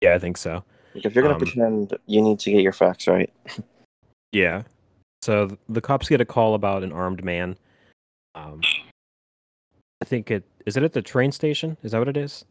[0.00, 0.62] Yeah, I think so.
[0.94, 3.32] Like, if you're gonna Um, pretend, you need to get your facts right.
[4.30, 4.62] Yeah.
[5.22, 7.56] So the cops get a call about an armed man.
[8.36, 8.60] Um,
[10.00, 11.76] I think it is it at the train station.
[11.82, 12.44] Is that what it is?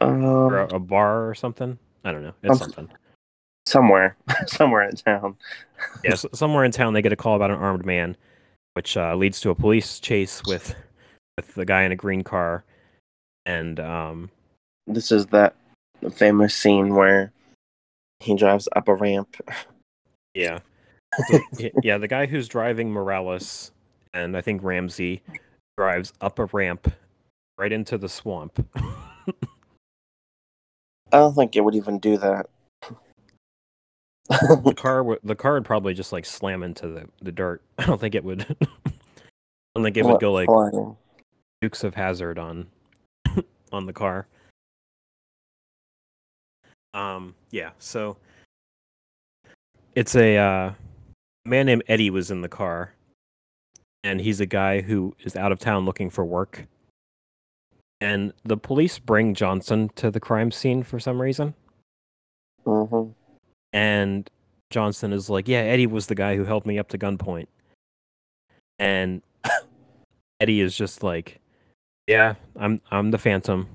[0.00, 1.78] Or Um, a, a bar or something?
[2.04, 2.34] I don't know.
[2.42, 2.96] It's Um, something.
[3.66, 5.36] somewhere, somewhere in town.
[6.04, 8.16] Yeah, s somewhere in town they get a call about an armed man,
[8.74, 10.74] which uh, leads to a police chase with
[11.36, 12.64] with the guy in a green car,
[13.46, 14.30] and um,
[14.88, 15.54] This is that
[16.10, 17.32] famous scene where
[18.18, 19.36] he drives up a ramp.
[20.34, 20.58] yeah,
[21.28, 21.38] So,
[21.84, 23.70] yeah, the guy who's driving Morales
[24.12, 25.22] and I think Ramsey
[25.76, 26.92] drives up a ramp
[27.56, 28.66] right into the swamp.
[31.12, 32.46] I don't think it would even do that.
[34.28, 37.62] the car would the car would probably just like slam into the, the dirt.
[37.78, 38.42] I don't think it would.
[38.86, 38.90] I
[39.74, 40.96] don't think it would go like Flying.
[41.60, 42.66] Dukes of Hazzard on
[43.72, 44.26] on the car.
[46.94, 48.16] Um yeah, so
[49.94, 50.72] it's a uh,
[51.44, 52.94] man named Eddie was in the car
[54.04, 56.66] and he's a guy who is out of town looking for work.
[58.00, 61.54] And the police bring Johnson to the crime scene for some reason.
[62.64, 63.08] hmm
[63.72, 64.30] and
[64.70, 67.46] Johnson is like, "Yeah, Eddie was the guy who held me up to gunpoint."
[68.78, 69.22] And
[70.40, 71.40] Eddie is just like,
[72.06, 73.68] "Yeah, I'm I'm the Phantom."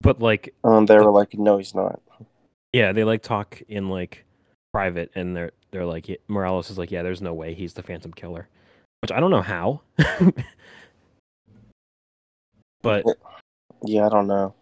[0.00, 2.00] But like, And they were like, "No, he's not."
[2.72, 4.24] yeah, they like talk in like
[4.72, 8.12] private and they're they're like Morales is like, "Yeah, there's no way he's the Phantom
[8.12, 8.48] killer."
[9.00, 9.82] Which I don't know how.
[12.82, 13.04] but
[13.84, 14.54] Yeah, I don't know.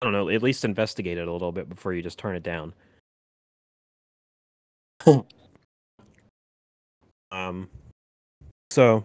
[0.00, 2.42] I don't know, at least investigate it a little bit before you just turn it
[2.42, 2.72] down.
[7.30, 7.68] um
[8.70, 9.04] so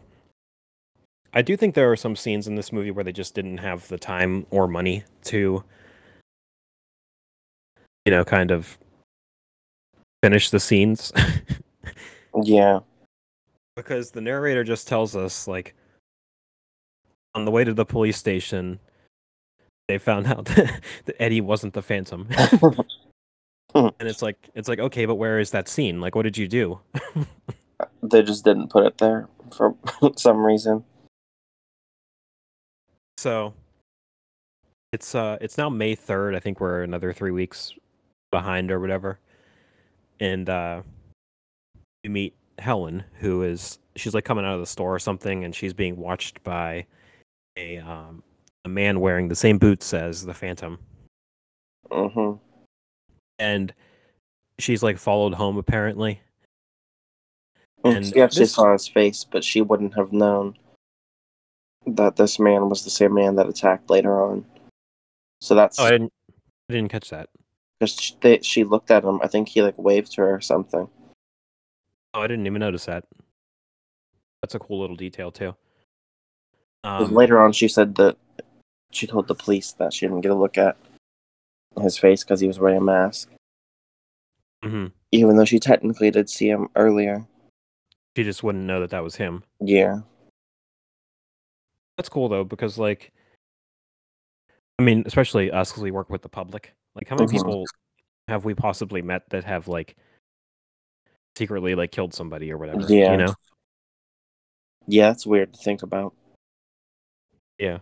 [1.33, 3.87] I do think there are some scenes in this movie where they just didn't have
[3.87, 5.63] the time or money to
[8.05, 8.77] you know, kind of
[10.23, 11.11] finish the scenes
[12.43, 12.79] Yeah,
[13.75, 15.75] because the narrator just tells us like
[17.35, 18.79] on the way to the police station,
[19.87, 22.27] they found out that Eddie wasn't the Phantom.
[23.75, 25.99] and it's like it's like okay, but where is that scene?
[26.01, 26.79] Like, what did you do?
[28.03, 29.75] they just didn't put it there for
[30.15, 30.83] some reason.
[33.17, 33.53] So
[34.91, 36.35] it's uh it's now May third.
[36.35, 37.73] I think we're another three weeks
[38.31, 39.19] behind or whatever.
[40.19, 40.81] And uh
[42.03, 45.55] we meet Helen, who is she's like coming out of the store or something, and
[45.55, 46.85] she's being watched by
[47.57, 48.23] a um
[48.65, 50.79] a man wearing the same boots as the Phantom.
[51.91, 52.33] hmm
[53.39, 53.73] And
[54.59, 56.21] she's like followed home apparently.
[57.83, 60.57] And And she actually this- saw his face, but she wouldn't have known
[61.85, 64.45] that this man was the same man that attacked later on.
[65.41, 66.13] So that's Oh, I didn't
[66.69, 67.29] I didn't catch that.
[67.79, 69.19] because she, they- she looked at him.
[69.21, 70.87] I think he like waved her or something.
[72.13, 73.03] Oh, I didn't even notice that.
[74.41, 75.55] That's a cool little detail too.
[76.83, 78.17] Um, later on, she said that
[78.91, 80.77] she told the police that she didn't get a look at
[81.81, 83.29] his face because he was wearing a mask,
[84.63, 84.91] mhm.
[85.11, 87.25] even though she technically did see him earlier.
[88.15, 89.43] She just wouldn't know that that was him.
[89.59, 90.01] Yeah,
[91.97, 93.11] That's cool though, because like,
[94.79, 96.73] I mean, especially us because we work with the public.
[96.95, 97.31] Like, how many Mhm.
[97.31, 97.65] people
[98.27, 99.95] have we possibly met that have like
[101.37, 102.81] secretly like killed somebody or whatever?
[102.87, 103.11] Yeah.
[103.11, 103.33] you know.
[104.87, 106.13] yeah, it's weird to think about
[107.59, 107.79] Yeah.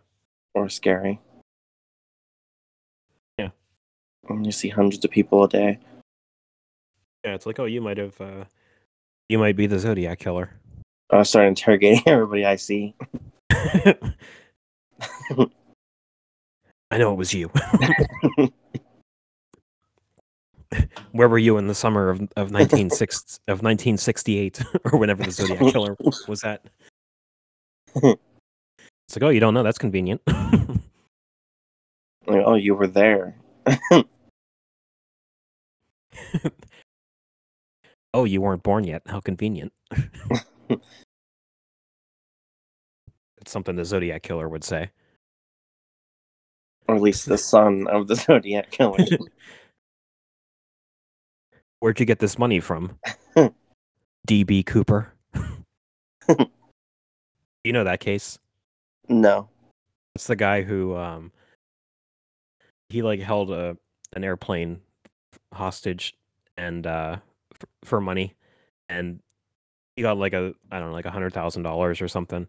[0.53, 1.19] or scary.
[3.38, 3.49] Yeah.
[4.30, 5.80] And you see hundreds of people a day.
[7.24, 8.45] Yeah, it's like, oh, you might have, uh,
[9.30, 10.51] you might be the Zodiac killer.
[11.11, 12.95] I start interrogating everybody I see.
[16.91, 17.49] I know it was you.
[21.11, 24.97] Where were you in the summer of of nineteen six of nineteen sixty eight or
[24.97, 25.97] whenever the Zodiac killer
[26.28, 26.65] was at?
[29.12, 29.64] It's like, oh, you don't know?
[29.64, 30.22] That's convenient.
[32.28, 33.36] Like, oh, you were there.
[38.14, 39.01] oh, you weren't born yet.
[39.07, 39.74] How convenient.
[40.70, 40.82] it's
[43.47, 44.91] something the Zodiac killer would say.
[46.88, 49.03] Or at least the son of the Zodiac Killer.
[51.80, 52.99] Where'd you get this money from?
[54.28, 55.12] DB Cooper.
[57.64, 58.38] you know that case?
[59.07, 59.49] No.
[60.15, 61.31] It's the guy who um
[62.89, 63.77] he like held a
[64.13, 64.81] an airplane
[65.53, 66.15] hostage
[66.57, 67.17] and uh
[67.53, 68.33] f- for money
[68.89, 69.21] and
[69.95, 72.47] he got like a I don't know like a hundred thousand dollars or something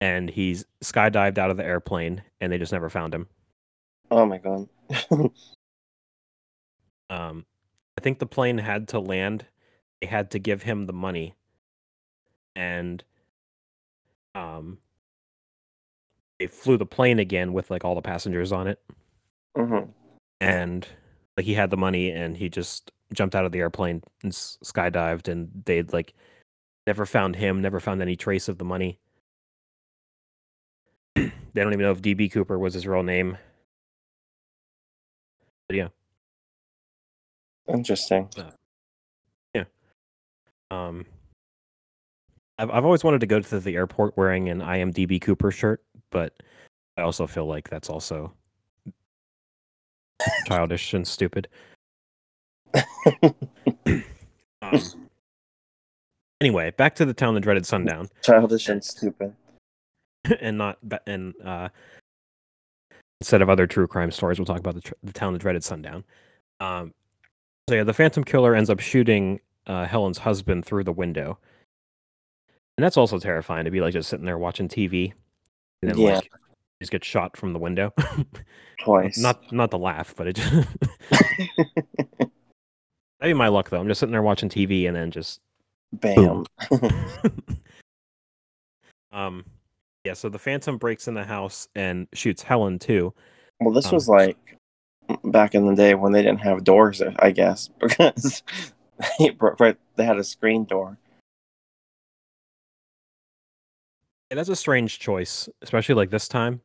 [0.00, 3.28] and he's skydived out of the airplane and they just never found him.
[4.10, 4.68] Oh my god.
[7.10, 7.44] Um
[7.96, 9.46] I think the plane had to land.
[10.00, 11.34] They had to give him the money
[12.56, 13.04] and
[14.34, 14.78] um
[16.44, 18.78] they flew the plane again with like all the passengers on it.
[19.56, 19.78] hmm
[20.40, 20.86] and
[21.38, 24.58] like he had the money and he just jumped out of the airplane and s-
[24.62, 26.12] skydived and they'd like
[26.86, 28.98] never found him never found any trace of the money
[31.14, 33.38] they don't even know if db cooper was his real name
[35.68, 35.88] but yeah
[37.66, 38.28] Interesting.
[39.54, 39.64] Yeah.
[40.70, 41.06] Um
[42.58, 46.34] I've, I've always wanted to go to the airport wearing an DB Cooper shirt but
[46.96, 48.32] i also feel like that's also
[50.46, 51.48] childish and stupid.
[54.62, 54.80] Um,
[56.40, 58.08] anyway back to the town that dreaded sundown.
[58.22, 59.34] Childish and stupid.
[60.40, 61.68] and not and uh
[63.20, 65.62] instead of other true crime stories we'll talk about the, tr- the town that dreaded
[65.62, 66.02] sundown.
[66.60, 66.94] Um
[67.68, 71.38] so yeah the phantom killer ends up shooting uh helen's husband through the window.
[72.78, 75.12] And that's also terrifying to be like just sitting there watching tv
[75.82, 76.14] and then Yeah.
[76.16, 76.30] like
[76.82, 77.92] just get shot from the window
[78.80, 79.16] Twice.
[79.18, 80.52] not not the laugh but it just
[81.10, 82.30] that'd
[83.22, 85.40] be my luck though i'm just sitting there watching tv and then just
[85.92, 86.44] Bam.
[89.12, 89.44] um
[90.04, 93.14] yeah so the phantom breaks in the house and shoots helen too
[93.60, 94.36] Well, this Um, was like
[95.24, 98.42] back in the day when they didn't have doors, I guess, because
[99.18, 99.36] they,
[99.96, 100.98] they had a screen door.
[104.34, 106.60] Yeah, that's a strange choice, especially like this time.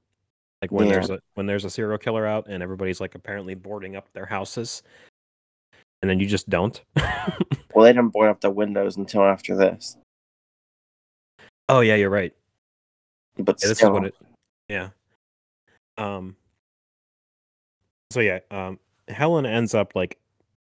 [0.64, 0.94] Like when Yeah.
[0.94, 4.26] there's a when there's a serial killer out and everybody's like apparently boarding up their
[4.26, 4.82] houses,
[6.02, 6.82] and then you just don't.
[7.76, 9.96] Well, they didn't board up the windows until after this.
[11.70, 12.34] oh yeah, you're right.
[13.38, 14.16] But Yeah, this still, is what it.
[14.68, 14.90] Yeah.
[16.00, 16.36] Um.
[18.12, 20.18] So yeah, um, Helen ends up like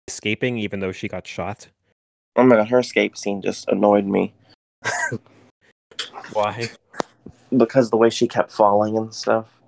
[0.07, 1.67] escaping even though she got shot.
[2.37, 4.33] oh my god, her escape scene just annoyed me.
[6.33, 6.71] Why?
[7.57, 9.61] Because the way she kept falling and stuff.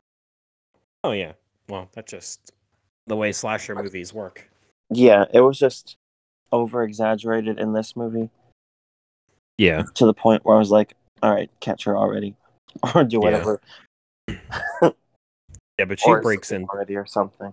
[1.03, 1.33] Oh yeah.
[1.69, 2.53] Well, that's just
[3.07, 4.49] the way slasher movies work.
[4.91, 5.97] Yeah, it was just
[6.53, 8.31] over exaggerated in this movie
[9.59, 9.83] Yeah.
[9.95, 12.35] to the point where I was like, all right, catch her already.
[12.95, 13.61] Or do whatever.
[15.79, 16.65] Yeah, but she or breaks in.
[16.67, 17.53] already or something.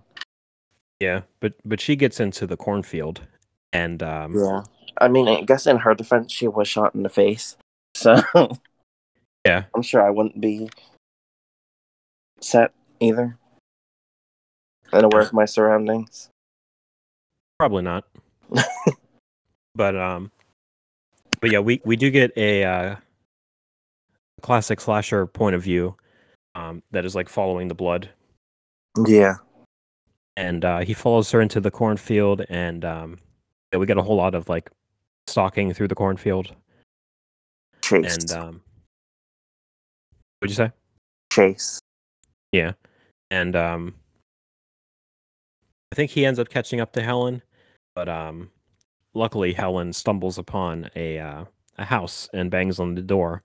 [0.99, 3.21] Yeah, but but she gets into the cornfield,
[3.73, 4.61] and um, Yeah.
[4.99, 7.57] I mean, I guess in her defense, she was shot in the face.
[7.95, 8.21] So
[9.45, 10.69] yeah, I'm sure I wouldn't be
[12.41, 13.37] set either.
[14.93, 16.29] And aware of my surroundings.
[17.57, 18.03] probably not.
[19.75, 20.31] but um,
[21.39, 22.95] but yeah, we we do get a uh,
[24.41, 25.95] classic slasher point of view,
[26.55, 28.09] um, that is like following the blood,
[29.07, 29.35] Yeah.
[30.35, 33.17] and uh, he follows her into the cornfield, and um,
[33.71, 34.69] yeah, we get a whole lot of like
[35.27, 36.53] stalking through the cornfield,
[37.81, 38.17] Chase.
[38.17, 38.61] and um,
[40.41, 40.71] what'd you say?
[41.31, 41.79] Chase.
[42.51, 42.73] Yeah.
[43.29, 43.95] And um
[45.91, 47.41] I think he ends up catching up to Helen,
[47.95, 48.49] but um
[49.13, 51.45] luckily Helen stumbles upon a uh,
[51.77, 53.41] a house and bangs on the door.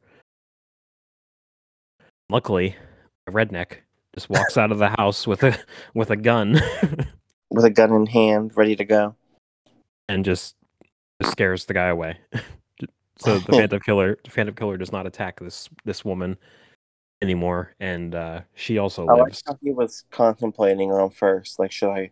[2.28, 2.74] Luckily,
[3.28, 3.78] a redneck
[4.14, 5.56] just walks out of the house with a
[5.94, 6.60] with a gun
[7.50, 9.14] With a gun in hand, ready to go.
[10.08, 10.56] and just
[11.22, 12.18] scares the guy away.
[13.18, 16.36] so the Phantom Killer the Phantom Killer does not attack this this woman
[17.22, 19.42] anymore and uh she also I like lives.
[19.46, 21.58] how he was contemplating on first.
[21.58, 22.10] Like, should I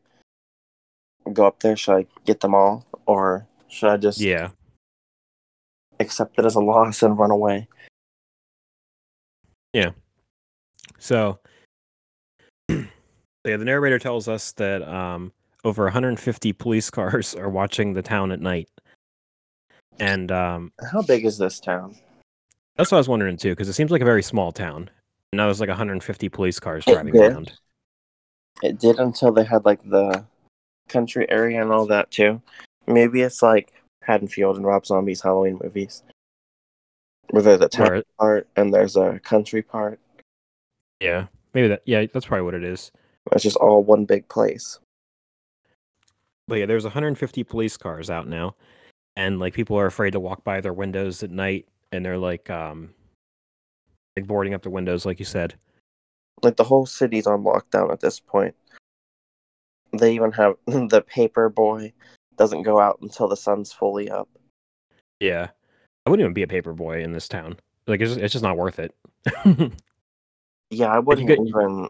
[1.32, 1.76] go up there?
[1.76, 2.86] Should I get them all?
[3.06, 4.50] Or should I just Yeah.
[6.00, 7.68] accept it as a loss and run away?
[9.72, 9.90] Yeah.
[10.98, 11.38] So,
[12.68, 12.86] yeah,
[13.44, 15.32] the narrator tells us that um,
[15.64, 18.68] over 150 police cars are watching the town at night,
[19.98, 21.96] and um, How big is this town?
[22.76, 24.90] That's what I was wondering too, because it seems like a very small town.
[25.32, 27.32] And now there's like 150 police cars driving did.
[27.32, 27.52] around.
[28.62, 30.24] It did until they had like the
[30.88, 32.40] country area and all that too.
[32.86, 33.72] Maybe it's like
[34.02, 36.02] Haddonfield and Rob Zombie's Halloween movies,
[37.30, 39.98] where there's a town Where- part and there's a country part.
[41.00, 41.82] yeah, maybe that.
[41.86, 42.92] Yeah, that's probably what it is.
[43.32, 44.78] It's just all one big place.
[46.46, 48.54] But yeah, there's 150 police cars out now,
[49.16, 52.50] and like people are afraid to walk by their windows at night, and they're like,
[52.50, 52.90] um,
[54.16, 55.54] like boarding up the windows, like you said.
[56.42, 58.54] Like the whole city's on lockdown at this point.
[59.92, 61.92] They even have the paper boy
[62.36, 64.28] doesn't go out until the sun's fully up.
[65.20, 65.48] Yeah,
[66.04, 67.56] I wouldn't even be a paper boy in this town.
[67.86, 68.94] Like it's just, it's just not worth it.
[70.70, 71.88] Yeah, I wouldn't get- even.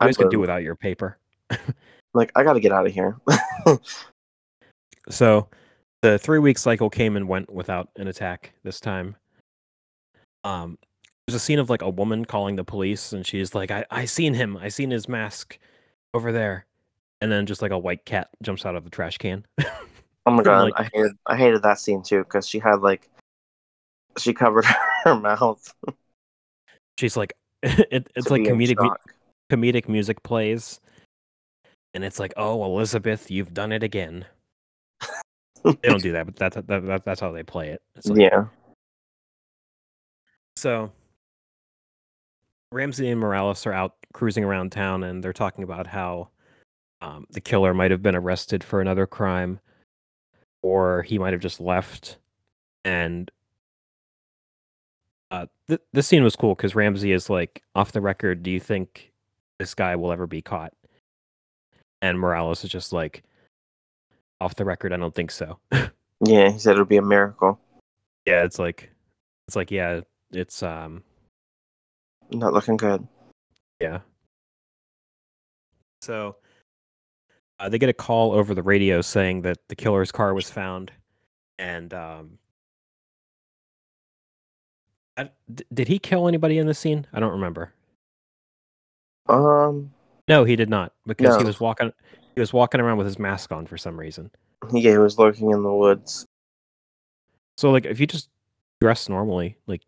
[0.00, 1.18] guys could do without your paper.
[2.12, 3.16] Like, I got to get out of here.
[5.08, 5.48] So
[6.02, 9.16] the three week cycle came and went without an attack this time.
[10.44, 10.78] Um,
[11.26, 14.04] there's a scene of like a woman calling the police, and she's like, "I I
[14.06, 14.56] seen him.
[14.56, 15.58] I seen his mask
[16.14, 16.66] over there,"
[17.20, 19.46] and then just like a white cat jumps out of the trash can.
[20.26, 23.08] Oh my god, Like- I hated I hated that scene too because she had like
[24.18, 24.66] she covered
[25.04, 25.74] her mouth.
[26.98, 27.32] she's like,
[27.62, 28.94] it, it's to like comedic mu-
[29.50, 30.78] comedic music plays,
[31.94, 34.26] and it's like, "Oh, Elizabeth, you've done it again."
[35.64, 37.82] They don't do that, but that's that, that, that's how they play it.
[38.04, 38.44] Like, yeah,
[40.56, 40.92] So
[42.72, 46.28] Ramsey and Morales are out cruising around town and they're talking about how
[47.02, 49.58] um, the killer might have been arrested for another crime
[50.62, 52.18] or he might have just left.
[52.84, 53.30] And
[55.30, 58.60] uh, th- this scene was cool because Ramsey is like, off the record, do you
[58.60, 59.12] think
[59.58, 60.72] this guy will ever be caught?
[62.02, 63.24] And Morales is just like,
[64.40, 65.58] off the record, I don't think so.
[65.72, 66.50] yeah.
[66.50, 67.58] He said it would be a miracle.
[68.26, 68.90] yeah, it's like,
[69.48, 70.00] it's like, yeah,
[70.32, 71.02] it's um,
[72.30, 73.06] Not looking good.
[73.80, 74.00] Yeah.
[76.02, 76.36] So
[77.58, 80.92] uh, they get a call over the radio saying that the killer's car was found,
[81.58, 82.38] and um,
[85.16, 87.06] I, d- did he kill anybody in the scene?
[87.12, 87.74] I don't remember.
[89.28, 89.92] Um,
[90.28, 91.92] No, he did not because he was walking.
[92.34, 94.30] He was walking around with his mask on for some reason.
[94.72, 96.26] yeah, he was lurking in the woods.
[97.58, 98.28] So, like, if you just
[98.80, 99.82] dress normally, like,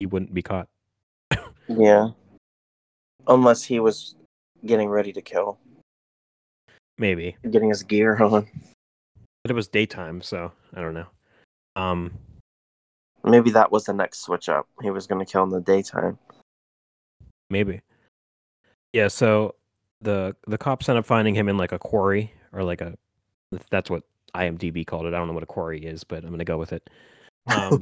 [0.00, 0.68] you wouldn't be caught.
[1.68, 2.10] Yeah,
[3.26, 4.14] unless he was
[4.64, 5.58] getting ready to kill,
[6.96, 8.46] Maybe, getting his gear on.
[9.42, 11.06] but it was daytime, so I don't know.
[11.74, 12.12] Um,
[13.24, 14.68] Maybe that was the next switch up.
[14.80, 16.20] He was going to kill in the daytime.
[17.50, 17.80] Maybe.
[18.92, 19.55] Yeah, so
[20.00, 22.94] the the cops end up finding him in like a quarry or like a
[23.70, 24.02] that's what
[24.34, 25.14] IMDb called it.
[25.14, 26.88] I don't know what a quarry is, but I'm gonna go with it.
[27.46, 27.80] Um,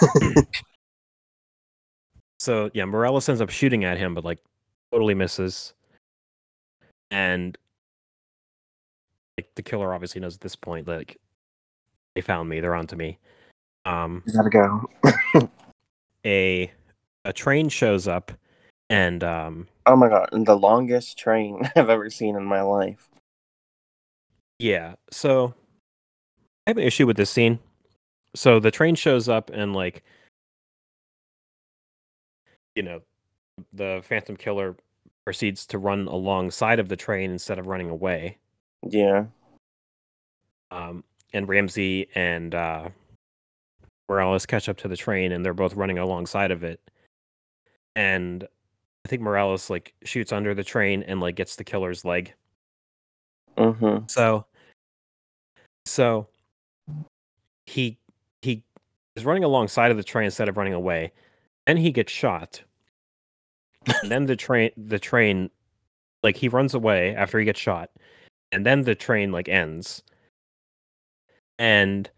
[2.38, 4.38] so yeah, Morales ends up shooting at him, but like
[4.92, 5.74] totally misses.
[7.10, 7.56] And
[9.38, 11.18] like the killer obviously knows at this point, like
[12.14, 13.18] they found me, they're onto me.
[13.84, 15.50] Um You gotta go.
[16.26, 16.70] a
[17.24, 18.32] a train shows up
[18.90, 23.08] and um Oh my god, and the longest train I've ever seen in my life.
[24.58, 25.54] yeah, so
[26.66, 27.58] I have an issue with this scene.
[28.34, 30.02] So the train shows up and like
[32.74, 33.00] you know,
[33.72, 34.76] the Phantom Killer
[35.24, 38.38] proceeds to run alongside of the train instead of running away.
[38.88, 39.26] Yeah.
[40.70, 41.02] um,
[41.32, 42.88] and Ramsey and uh,
[44.08, 46.80] Morales catch up to the train, and they're both running alongside of it.
[47.96, 48.46] And
[49.04, 52.34] I think Morales like shoots under the train and like gets the killer's leg.
[53.56, 54.06] Mm-hmm.
[54.06, 54.44] So,
[55.86, 56.28] so
[57.66, 57.98] he
[58.42, 58.62] he
[59.16, 61.12] is running alongside of the train instead of running away.
[61.66, 62.62] Then he gets shot.
[64.02, 65.50] and then the train the train
[66.22, 67.90] like he runs away after he gets shot,
[68.52, 70.02] and then the train like ends.
[71.58, 72.10] And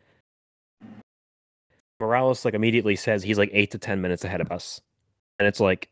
[2.00, 4.80] Morales like immediately says he's like eight to ten minutes ahead of us.
[5.38, 5.88] And it's like,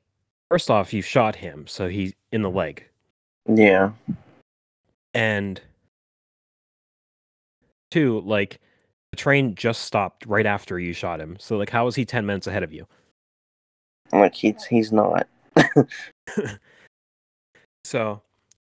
[0.50, 2.84] first off, you shot him, so he's in the leg.
[3.46, 3.92] Yeah.
[5.14, 5.60] And
[7.90, 8.60] two, like
[9.12, 11.36] the train just stopped right after you shot him.
[11.40, 12.86] So like how is he ten minutes ahead of you?
[14.12, 15.26] Like he's he's not.
[17.88, 18.20] So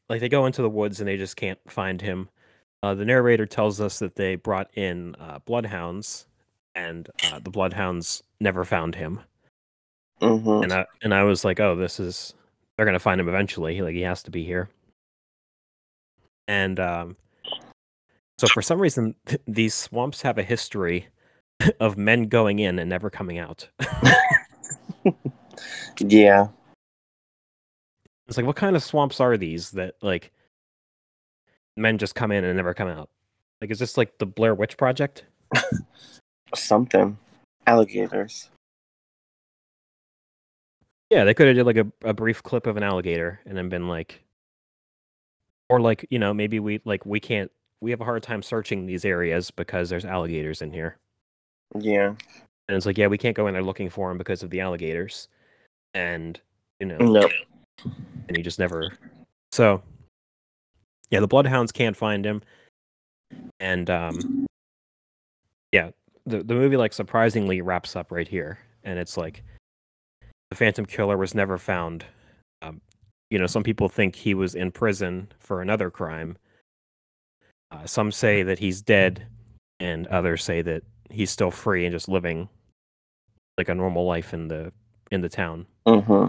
[0.09, 2.27] like they go into the woods and they just can't find him.
[2.81, 6.27] Uh, the narrator tells us that they brought in uh, bloodhounds
[6.75, 9.21] and uh, the bloodhounds never found him.
[10.23, 10.63] Mm-hmm.
[10.63, 12.33] and I and I was like, oh, this is
[12.75, 13.81] they're gonna find him eventually.
[13.81, 14.69] Like he has to be here.
[16.47, 17.17] And um,
[18.37, 21.07] so for some reason, th- these swamps have a history
[21.79, 23.69] of men going in and never coming out.
[25.99, 26.47] Yeah.
[28.27, 30.31] it's like, what kind of swamps are these that like
[31.77, 33.09] men just come in and never come out?
[33.61, 35.25] Like, is this like the Blair Witch Project?
[36.55, 37.17] Something.
[37.67, 38.49] Alligators.
[41.13, 43.69] Yeah, they could have did like a, a brief clip of an alligator and then
[43.69, 44.23] been like,
[45.69, 48.87] or like you know maybe we like we can't we have a hard time searching
[48.87, 50.97] these areas because there's alligators in here.
[51.77, 52.15] Yeah.
[52.67, 54.61] And it's like, yeah, we can't go in there looking for him because of the
[54.61, 55.27] alligators.
[55.93, 56.39] And,
[56.79, 57.31] you know, Nope.
[57.83, 58.89] and he just never.
[59.51, 59.83] So,
[61.11, 62.41] yeah, the bloodhounds can't find him.
[63.59, 64.47] And, um,
[65.71, 65.91] yeah,
[66.25, 68.57] the, the movie, like, surprisingly wraps up right here.
[68.83, 69.43] And it's like,
[70.53, 72.05] the Phantom Killer was never found.
[72.61, 72.79] Um,
[73.31, 76.37] you know, some people think he was in prison for another crime.
[77.71, 79.25] Uh, some say that he's dead,
[79.79, 82.47] and others say that he's still free and just living
[83.57, 84.71] like a normal life in the
[85.09, 85.65] in the town.
[85.87, 86.27] Mm-hmm.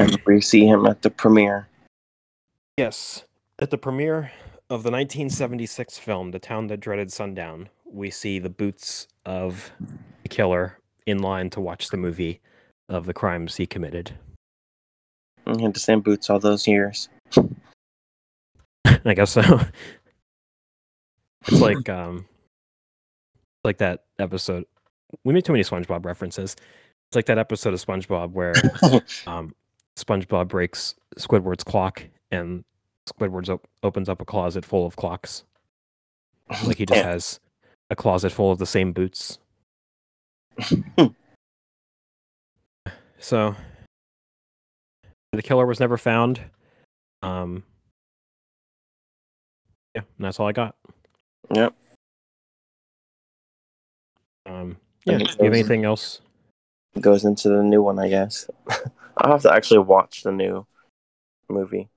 [0.00, 1.68] And we see him at the premiere.
[2.76, 3.22] Yes,
[3.60, 4.32] at the premiere
[4.68, 9.70] of the 1976 film "The Town That Dreaded Sundown," we see the boots of
[10.24, 12.40] the killer in line to watch the movie
[12.88, 14.12] of the crimes he committed.
[15.56, 17.08] He had the same boots all those years.
[19.04, 19.60] I guess so.
[21.46, 22.26] It's like um,
[23.64, 24.64] like that episode.
[25.24, 26.54] We made too many SpongeBob references.
[27.10, 28.52] It's like that episode of SpongeBob where
[29.26, 29.54] um,
[29.96, 32.64] SpongeBob breaks Squidward's clock, and
[33.08, 35.44] Squidward op- opens up a closet full of clocks.
[36.66, 37.10] Like he just Yeah.
[37.10, 37.40] has
[37.90, 39.38] a closet full of the same boots.
[43.18, 43.54] So
[45.32, 46.40] the killer was never found.
[47.22, 47.64] Um,
[49.94, 50.76] yeah, and that's all I got.
[51.54, 51.74] Yep.
[54.46, 56.20] Um, yeah, do you have anything else?
[57.00, 58.48] Goes into the new one, I guess.
[59.18, 60.66] I'll have to actually watch the new
[61.48, 61.88] movie.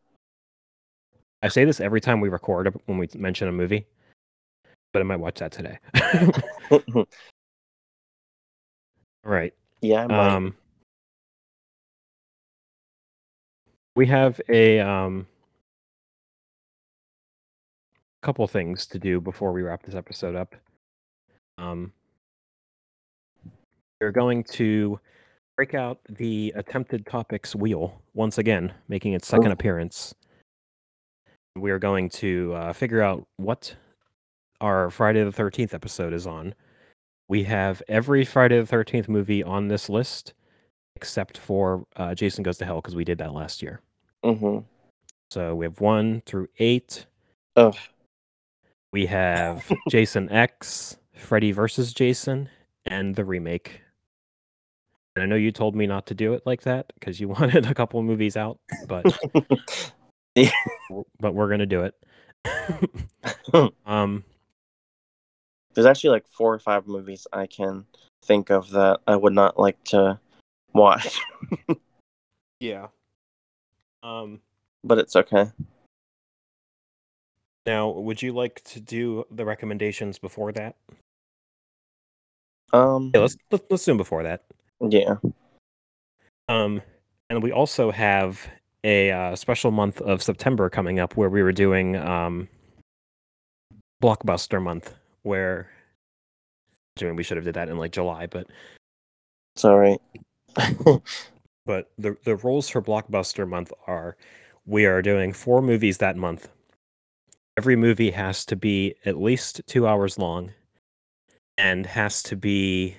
[1.41, 3.87] I say this every time we record when we mention a movie,
[4.93, 5.79] but I might watch that today.
[6.69, 7.05] all
[9.23, 9.53] right.
[9.81, 10.35] yeah, I might.
[10.35, 10.55] Um,
[13.95, 15.27] we have a um,
[18.21, 20.55] couple things to do before we wrap this episode up.
[21.57, 21.91] Um,
[23.99, 24.99] we're going to
[25.57, 29.53] break out the attempted topics wheel once again, making its second Oh.
[29.53, 30.15] appearance.
[31.55, 33.75] We are going to uh, figure out what
[34.61, 36.55] our Friday the 13th episode is on.
[37.27, 40.33] We have every Friday the 13th movie on this list
[41.01, 43.81] except for uh, Jason Goes to Hell because we did that last year.
[44.23, 44.59] hmm
[45.31, 47.07] So we have one through eight.
[47.55, 47.75] Ugh.
[48.93, 52.49] We have Jason X, Freddy versus Jason,
[52.85, 53.81] and the remake.
[55.15, 57.65] And I know you told me not to do it like that because you wanted
[57.65, 59.05] a couple of movies out, but
[60.35, 60.51] Yeah.
[61.19, 61.95] but we're gonna do it.
[63.85, 64.23] um,
[65.73, 67.85] There's actually like four or five movies I can
[68.23, 70.19] think of that I would not like to
[70.73, 71.19] watch,
[72.59, 72.87] yeah.
[74.03, 74.39] Um,
[74.83, 75.51] but it's okay.
[77.67, 80.75] now, would you like to do the recommendations before that?
[82.73, 84.43] Um, Yeah, let's let's, let's do them before that.
[84.79, 85.15] yeah.
[86.49, 86.81] Um,
[87.29, 88.45] and we also have
[88.83, 92.49] a uh, special month of September coming up where we were doing um,
[94.01, 94.93] blockbuster month,
[95.23, 95.69] where
[96.95, 98.47] doing we should have did that in like July, but
[99.55, 99.99] It's all right.
[101.65, 104.17] but the the rules for blockbuster month are
[104.65, 106.49] we are doing four movies that month.
[107.57, 110.51] Every movie has to be at least two hours long,
[111.57, 112.95] and has to be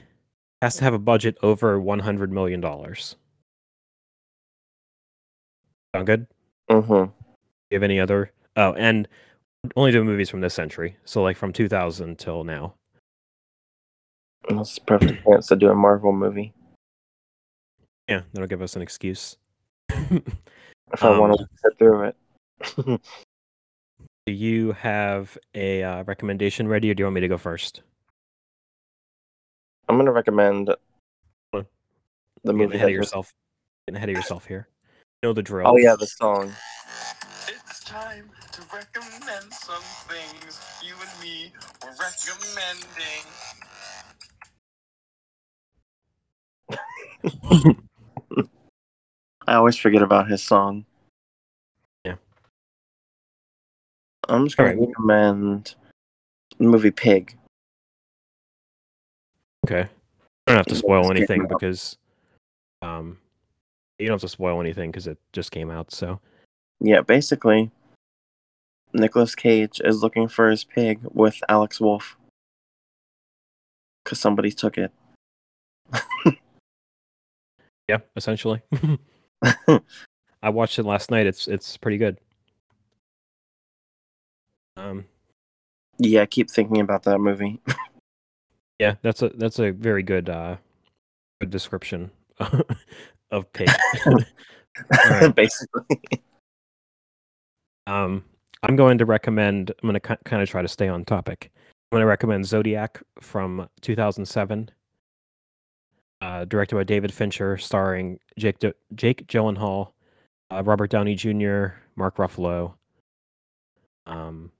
[0.61, 3.17] has to have a budget over one hundred million dollars.
[5.95, 6.27] Sound good?
[6.71, 7.13] hmm Do
[7.71, 8.33] you have any other?
[8.57, 9.09] Oh, and
[9.77, 12.75] only do movies from this century, so like from 2000 till now.
[14.49, 16.53] That's a perfect chance to do a Marvel movie
[18.09, 19.37] Yeah, that'll give us an excuse.
[19.89, 22.17] if I want Um, to sit through it.
[24.27, 27.83] do you have a uh, recommendation ready, or do you want me to go first?
[29.89, 30.75] I'm gonna recommend
[31.51, 31.67] What?
[32.45, 33.33] the movie ahead that of just- yourself.
[33.87, 34.69] Getting ahead of yourself here.
[35.23, 35.67] You know the drill.
[35.69, 36.53] Oh yeah, the song.
[37.49, 41.53] It's time to recommend some things you and me
[41.83, 43.27] were recommending.
[49.47, 50.85] I always forget about his song.
[52.05, 52.17] Yeah.
[54.29, 55.75] I'm just gonna recommend
[56.59, 57.37] the movie Pig.
[59.67, 59.89] Okay.
[60.47, 61.97] I don't have to spoil anything because,
[62.83, 63.19] um,
[63.99, 65.93] you don't have to spoil anything because it just came out.
[65.93, 66.21] So
[66.81, 67.71] Yeah, basically,
[68.93, 72.17] Nicolas Cage is looking for his pig with Alex Wolff
[74.05, 74.93] because somebody took it.
[77.89, 78.63] yeah, essentially.
[80.43, 81.27] I watched it last night.
[81.27, 82.19] It's it's pretty good.
[84.77, 85.05] Um,
[85.99, 87.61] yeah, I keep thinking about that movie.
[88.79, 90.57] Yeah, that's a that's a very good uh
[91.41, 92.11] good description
[93.31, 93.69] of pig.
[94.97, 95.35] Alright.
[95.37, 96.01] basically.
[97.87, 98.25] um
[98.65, 101.53] I'm going to recommend I'm going to kind of try to stay on topic.
[101.55, 104.71] I'm going to recommend Zodiac from 2007.
[106.23, 109.91] Uh directed by David Fincher, starring Jake D- Jake Gyllenhaal,
[110.53, 111.67] uh, Robert Downey Jr.,
[111.97, 112.75] Mark Ruffalo.
[114.07, 114.51] Um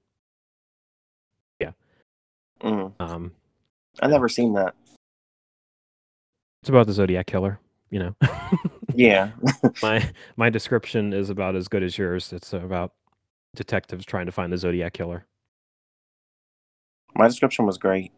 [2.61, 2.93] Mm.
[3.01, 3.31] um
[4.01, 4.73] I've never seen that.
[6.61, 7.59] it's about the Zodiac killer,
[7.89, 8.15] you know.
[8.95, 9.31] Yeah.
[9.81, 10.07] my
[10.37, 12.31] my description is about as good as yours.
[12.31, 12.93] It's about
[13.55, 15.25] detectives trying to find the Zodiac killer.
[17.15, 18.11] My description was great.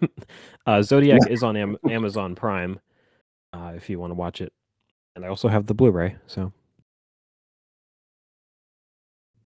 [0.66, 2.80] uh, Zodiac is on Am- Amazon Prime
[3.52, 4.52] uh, if you want to watch it,
[5.14, 6.16] and I also have the Blu-ray.
[6.26, 6.52] So,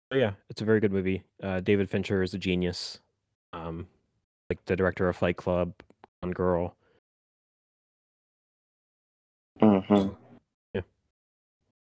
[0.10, 1.24] but yeah, it's a very good movie.
[1.42, 3.00] Uh, David Fincher is a genius,
[3.54, 3.88] um,
[4.50, 5.74] like the director of Fight Club,
[6.22, 6.76] Gone Girl.
[9.60, 10.10] hmm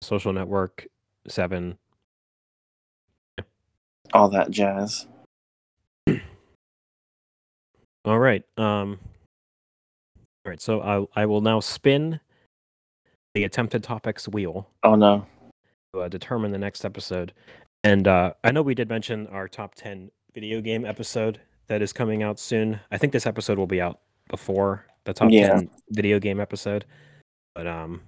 [0.02, 0.86] Social Network,
[1.28, 1.78] Seven.
[4.12, 5.06] All that jazz.
[8.04, 8.42] All right.
[8.56, 8.98] Um.
[10.44, 10.60] All right.
[10.60, 10.80] So
[11.14, 12.20] I I will now spin
[13.34, 15.26] the attempted topics wheel Oh no.
[15.92, 17.32] to uh, determine the next episode.
[17.82, 21.92] And uh, I know we did mention our top ten video game episode that is
[21.92, 22.78] coming out soon.
[22.90, 25.48] I think this episode will be out before the top Yeah.
[25.48, 26.84] ten video game episode,
[27.54, 28.02] but um,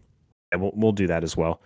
[0.52, 1.60] yeah, we'll we'll do that as well.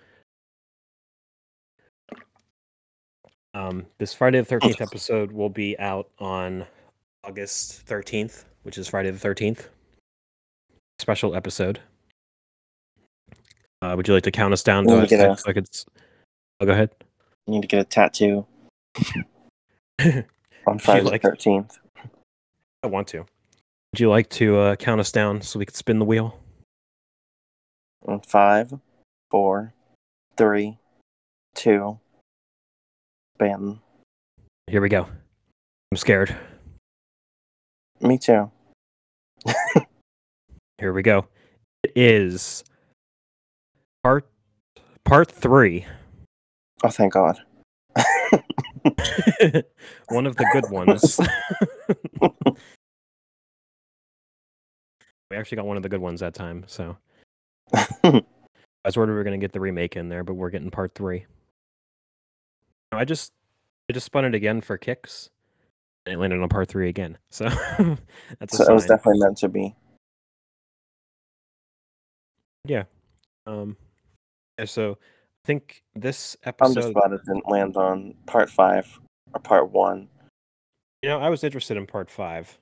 [3.55, 6.65] Um, this Friday the thirteenth episode will be out on
[7.25, 9.69] August thirteenth, which is Friday the thirteenth.
[10.99, 11.81] Special episode.
[13.83, 15.67] Uh, would you like to count us down to get sec a- so I could?
[16.61, 16.91] Oh, go ahead.
[17.47, 18.47] You need to get a tattoo
[20.67, 21.79] on Friday like- the thirteenth.
[22.83, 23.19] I want to.
[23.93, 26.39] Would you like to uh, count us down so we could spin the wheel?
[28.27, 28.73] Five,
[29.31, 29.75] four,
[30.37, 30.79] three,
[31.55, 31.99] two,
[33.37, 33.81] spin.
[34.69, 35.07] Here we go.
[35.93, 36.35] I'm scared.
[38.01, 38.51] Me too.
[40.79, 41.27] Here we go.
[41.83, 42.65] It is
[44.03, 44.27] part
[45.05, 45.87] part three.
[46.83, 47.39] Oh, thank God.
[50.09, 51.21] One of the good ones.
[55.31, 56.65] We actually got one of the good ones that time.
[56.67, 56.97] So
[57.73, 58.23] I
[58.85, 60.95] was worried we were going to get the remake in there, but we're getting part
[60.95, 61.27] three.
[62.91, 63.33] I just
[63.89, 65.31] I just spun it again for kicks,
[66.07, 67.17] it landed on part three again.
[67.31, 67.49] So
[68.39, 69.75] that's so it was definitely meant to be.
[72.65, 72.85] Yeah.
[73.47, 73.77] Um,
[74.59, 78.99] yeah, so I think this I'm episode, just glad it didn't land on part five
[79.35, 80.09] or part one.
[81.03, 82.59] you know, I was interested in part five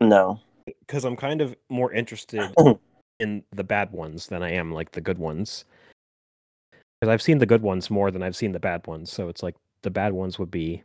[0.00, 0.40] No.
[0.80, 2.42] because I'm kind of more interested
[3.20, 5.64] in the bad ones than I am like the good ones.
[7.00, 9.42] Because I've seen the good ones more than I've seen the bad ones, so it's
[9.42, 10.82] like the bad ones would be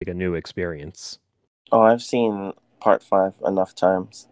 [0.00, 1.18] like a new experience.
[1.72, 4.28] Oh, I've seen part five enough times.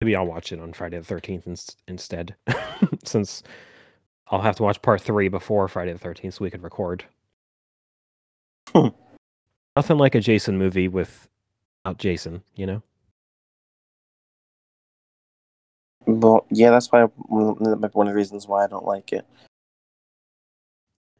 [0.00, 2.34] Maybe I'll watch it on Friday the Thirteenth ins- instead,
[3.04, 3.42] since
[4.28, 7.04] I'll have to watch part three before Friday the Thirteenth, so we could record.
[8.74, 8.88] Hmm.
[9.76, 12.82] Nothing like a Jason movie without Jason, you know.
[16.06, 19.26] Well, yeah, that's why one of the reasons why I don't like it.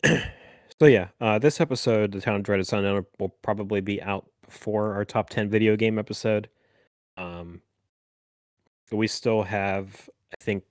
[0.80, 4.94] So yeah, uh, this episode, the Town of Dreaded Sundown, will probably be out before
[4.94, 6.48] our top ten video game episode.
[7.18, 7.60] Um,
[8.90, 10.64] we still have, I think,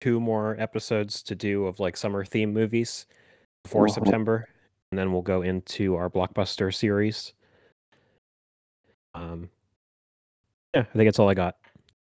[0.00, 3.06] two more episodes to do of like summer theme movies
[3.64, 3.94] before Mhm.
[3.94, 4.46] September,
[4.92, 7.32] and then we'll go into our blockbuster series.
[9.14, 9.50] Um,
[10.72, 11.56] yeah, I think that's all I got.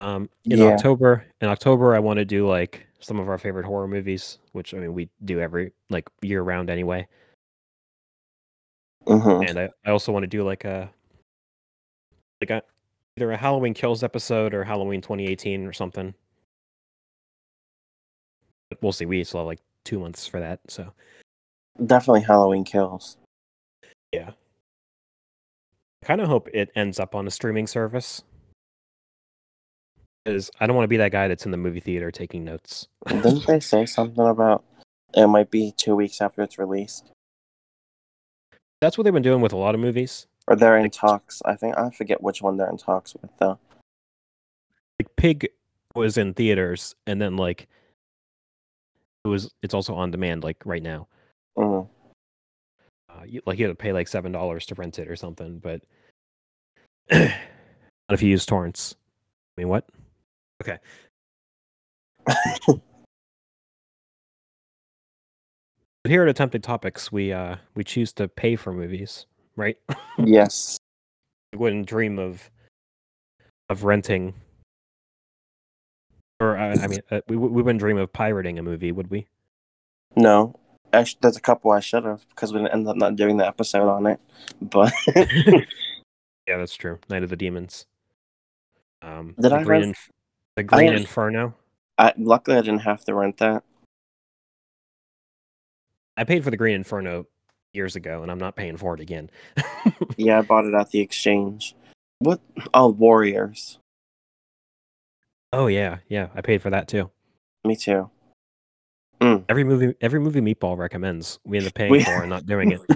[0.00, 0.64] Um, in Yeah.
[0.66, 4.72] October, in October, I want to do like some of our favorite horror movies, which
[4.74, 7.06] I mean we do every like year round anyway.
[9.06, 10.90] hmm And I, I also want to do like a
[12.40, 12.62] like a
[13.16, 16.14] either a Halloween Kills episode or Halloween 2018 or something.
[18.70, 19.04] But we'll see.
[19.06, 20.92] We still have like two months for that, so
[21.86, 23.16] Definitely Halloween Kills.
[24.12, 24.30] yeah.
[26.04, 28.22] Kind of hope it ends up on a streaming service.
[30.24, 32.86] Because I don't want to be that guy that's in the movie theater taking notes.
[33.08, 34.64] Didn't they say something about
[35.14, 37.10] it might be two weeks after it's released?
[38.80, 40.26] That's what they've been doing with a lot of movies.
[40.48, 41.42] Or they're in Like- talks.
[41.44, 43.58] I think I forget which one they're in talks with though.
[45.00, 45.48] Like Pig
[45.94, 47.68] was in theaters, and then like
[49.24, 49.50] it was.
[49.62, 51.06] It's also on demand, like right now.
[51.56, 51.88] Mm.
[53.08, 55.58] uh, you, like you had to pay like seven dollars to rent it or something.
[55.58, 55.82] But
[57.10, 57.32] not
[58.10, 58.94] if you use torrents.
[59.56, 59.88] I mean, what?
[60.62, 60.78] Okay.
[66.02, 69.78] But here at Attempted Topics, we uh we choose to pay for movies, right?
[70.18, 70.76] yes.
[71.52, 72.50] we wouldn't dream of
[73.68, 74.34] of renting,
[76.40, 79.28] or uh, I mean, uh, we we wouldn't dream of pirating a movie, would we?
[80.16, 80.58] No.
[80.92, 83.46] Actually, there's a couple I should have because we didn't end up not doing the
[83.46, 84.20] episode on it.
[84.60, 86.98] But yeah, that's true.
[87.08, 87.86] Night of the Demons.
[89.00, 89.96] Um, Did I rent-
[90.56, 91.54] the Green didn't- Inferno.
[91.98, 93.62] I, luckily, I didn't have to rent that.
[96.16, 97.26] I paid for the Green Inferno
[97.74, 99.30] years ago, and I'm not paying for it again.
[100.18, 101.74] Yeah, I bought it at the exchange.
[102.18, 102.40] What?
[102.74, 103.78] Oh, Warriors.
[105.54, 107.10] oh yeah, yeah, I paid for that too.
[107.64, 108.10] Me too.
[109.20, 109.44] Mm.
[109.48, 112.72] Every movie, every movie Meatball recommends, we end up paying We- for and not doing
[112.72, 112.80] it.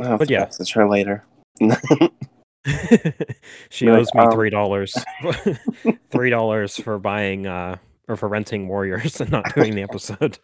[0.00, 0.40] I'll have But to yeah.
[0.44, 1.24] message her later.
[3.70, 4.94] she like, owes me um, three dollars,
[6.10, 7.76] three dollars for buying uh
[8.08, 10.38] or for renting Warriors and not doing the episode.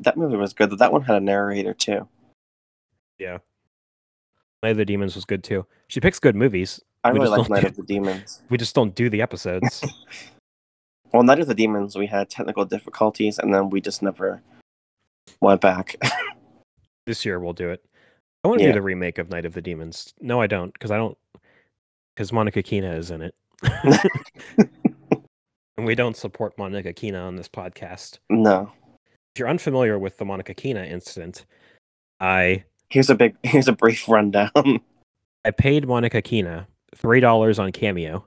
[0.00, 0.76] that movie was good.
[0.78, 2.08] That one had a narrator too.
[3.18, 3.38] Yeah,
[4.62, 5.66] Night of the Demons was good too.
[5.88, 6.80] She picks good movies.
[7.04, 8.42] I We really like Night do- of the Demons.
[8.50, 9.84] We just don't do the episodes.
[11.12, 14.42] Well, Night of the Demons, we had technical difficulties, and then we just never
[15.40, 15.96] went back.
[17.06, 17.82] this year we'll do it.
[18.44, 18.72] I want to Yeah.
[18.72, 20.14] do the remake of Night of the Demons.
[20.20, 21.16] No, I don't, because I don't,
[22.14, 23.34] because Monica Keena is in it,
[25.76, 28.18] and we don't support Monica Keena on this podcast.
[28.30, 28.72] no.
[29.34, 31.46] If you're unfamiliar with the Monica Keena incident,
[32.18, 33.36] I Here's a big.
[33.44, 34.50] Here's a brief rundown.
[35.44, 36.66] I paid Monica Keena
[36.96, 38.26] three dollars on Cameo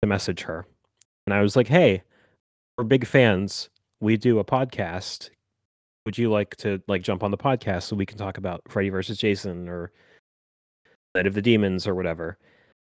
[0.00, 0.66] to message her,
[1.26, 2.02] and I was like, "Hey,
[2.76, 3.68] we're big fans.
[4.00, 5.30] We do a podcast.
[6.04, 8.88] Would you like to like jump on the podcast so we can talk about Freddy
[8.88, 9.92] versus Jason or
[11.14, 12.38] Night of the Demons or whatever?"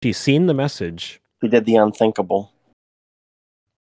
[0.02, 1.20] She's seen the message.
[1.40, 2.52] he did the unthinkable.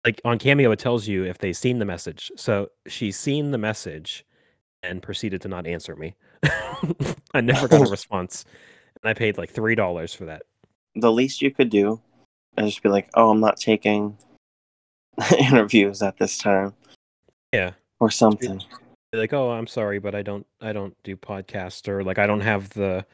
[0.05, 2.31] Like on Cameo, it tells you if they've seen the message.
[2.37, 4.25] So she's seen the message
[4.83, 6.15] and proceeded to not answer me.
[7.35, 8.45] I never got a response,
[9.03, 10.43] and I paid like three dollars for that.
[10.95, 12.01] The least you could do
[12.57, 14.17] is just be like, "Oh, I'm not taking
[15.39, 16.75] interviews at this time,"
[17.53, 17.73] Yeah.
[18.01, 18.63] or something.
[19.13, 22.41] Like, oh, I'm sorry, but I don't, I don't do podcast, or like, I don't
[22.43, 23.05] have the,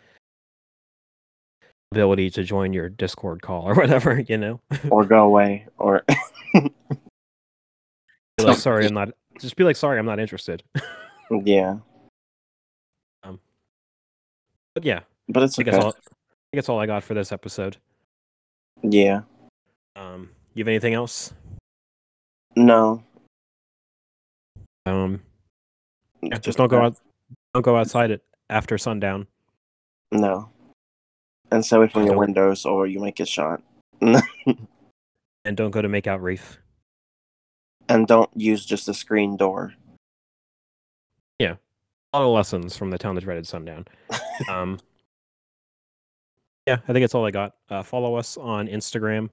[1.93, 4.61] ability to join your Discord call or whatever, you know.
[4.91, 6.05] or go away, or
[8.41, 9.11] like, sorry, I'm not.
[9.41, 10.63] Just be like, sorry, I'm not interested.
[11.45, 11.77] yeah.
[13.23, 13.39] Um
[14.75, 15.85] but yeah, But it's I think okay.
[15.85, 15.91] all.
[15.91, 17.77] I think that's all I got for this episode.
[18.83, 19.23] Yeah.
[19.95, 21.33] Um, you have anything else?
[22.55, 23.03] No.
[24.85, 25.23] Um,
[26.31, 26.99] yeah, just don't go out.
[27.55, 29.27] Don't go outside it after sundown.
[30.13, 30.51] No.
[31.51, 33.63] And stay away from your windows, or you might get shot.
[34.01, 36.59] and don't go to Makeout Reef.
[37.89, 39.73] and don't use just a screen door.
[41.39, 41.55] Yeah,
[42.13, 43.87] a lot of lessons from the town that dreaded sundown.
[44.51, 44.79] Um,
[46.67, 47.55] yeah, I think that's all I got.
[47.71, 49.31] Uh, follow us on Instagram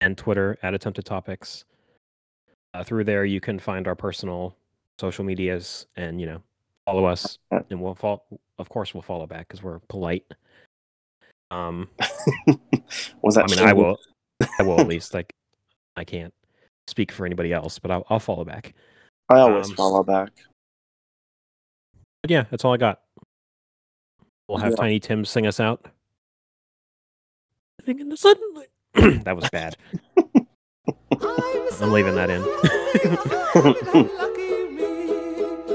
[0.00, 1.66] and Twitter at Attempted Topics.
[2.72, 4.56] Uh, through there, you can find our personal
[5.02, 6.40] social medias and you know
[6.86, 8.22] follow us, and we'll follow.
[8.58, 10.24] Of course, we'll follow back because we're polite.
[11.50, 11.88] Um,
[13.22, 13.44] Was that?
[13.44, 13.98] I mean, I will.
[14.60, 15.12] I will at least.
[15.12, 15.32] Like,
[15.96, 16.32] I can't
[16.86, 18.74] speak for anybody else, but I'll, I'll follow back.
[19.28, 20.30] I always um, follow back.
[22.22, 23.00] But yeah, that's all I got.
[24.48, 24.76] We'll have Yeah.
[24.76, 25.84] Tiny Tim sing us out.
[27.80, 28.70] Living in the sunlight.
[29.24, 29.76] that was bad.
[31.80, 32.42] I'm leaving that in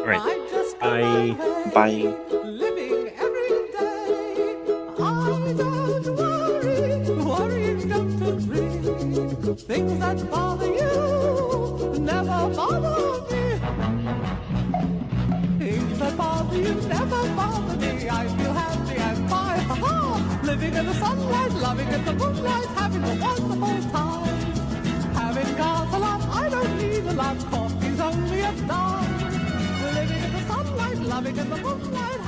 [0.08, 0.80] right.
[0.80, 1.36] Bye.
[1.74, 2.14] Bye.
[9.58, 13.44] Things that bother you never bother me.
[15.60, 18.10] Things that bother you never bother me.
[18.10, 23.04] I feel happy, I'm fine, ha Living in the sunlight, loving in the moonlight, having
[23.04, 24.38] a wonderful time.
[25.16, 27.38] Having got a lot, I don't need a lot.
[27.52, 29.07] Coffee's only a dime.
[31.18, 32.27] Now because the whole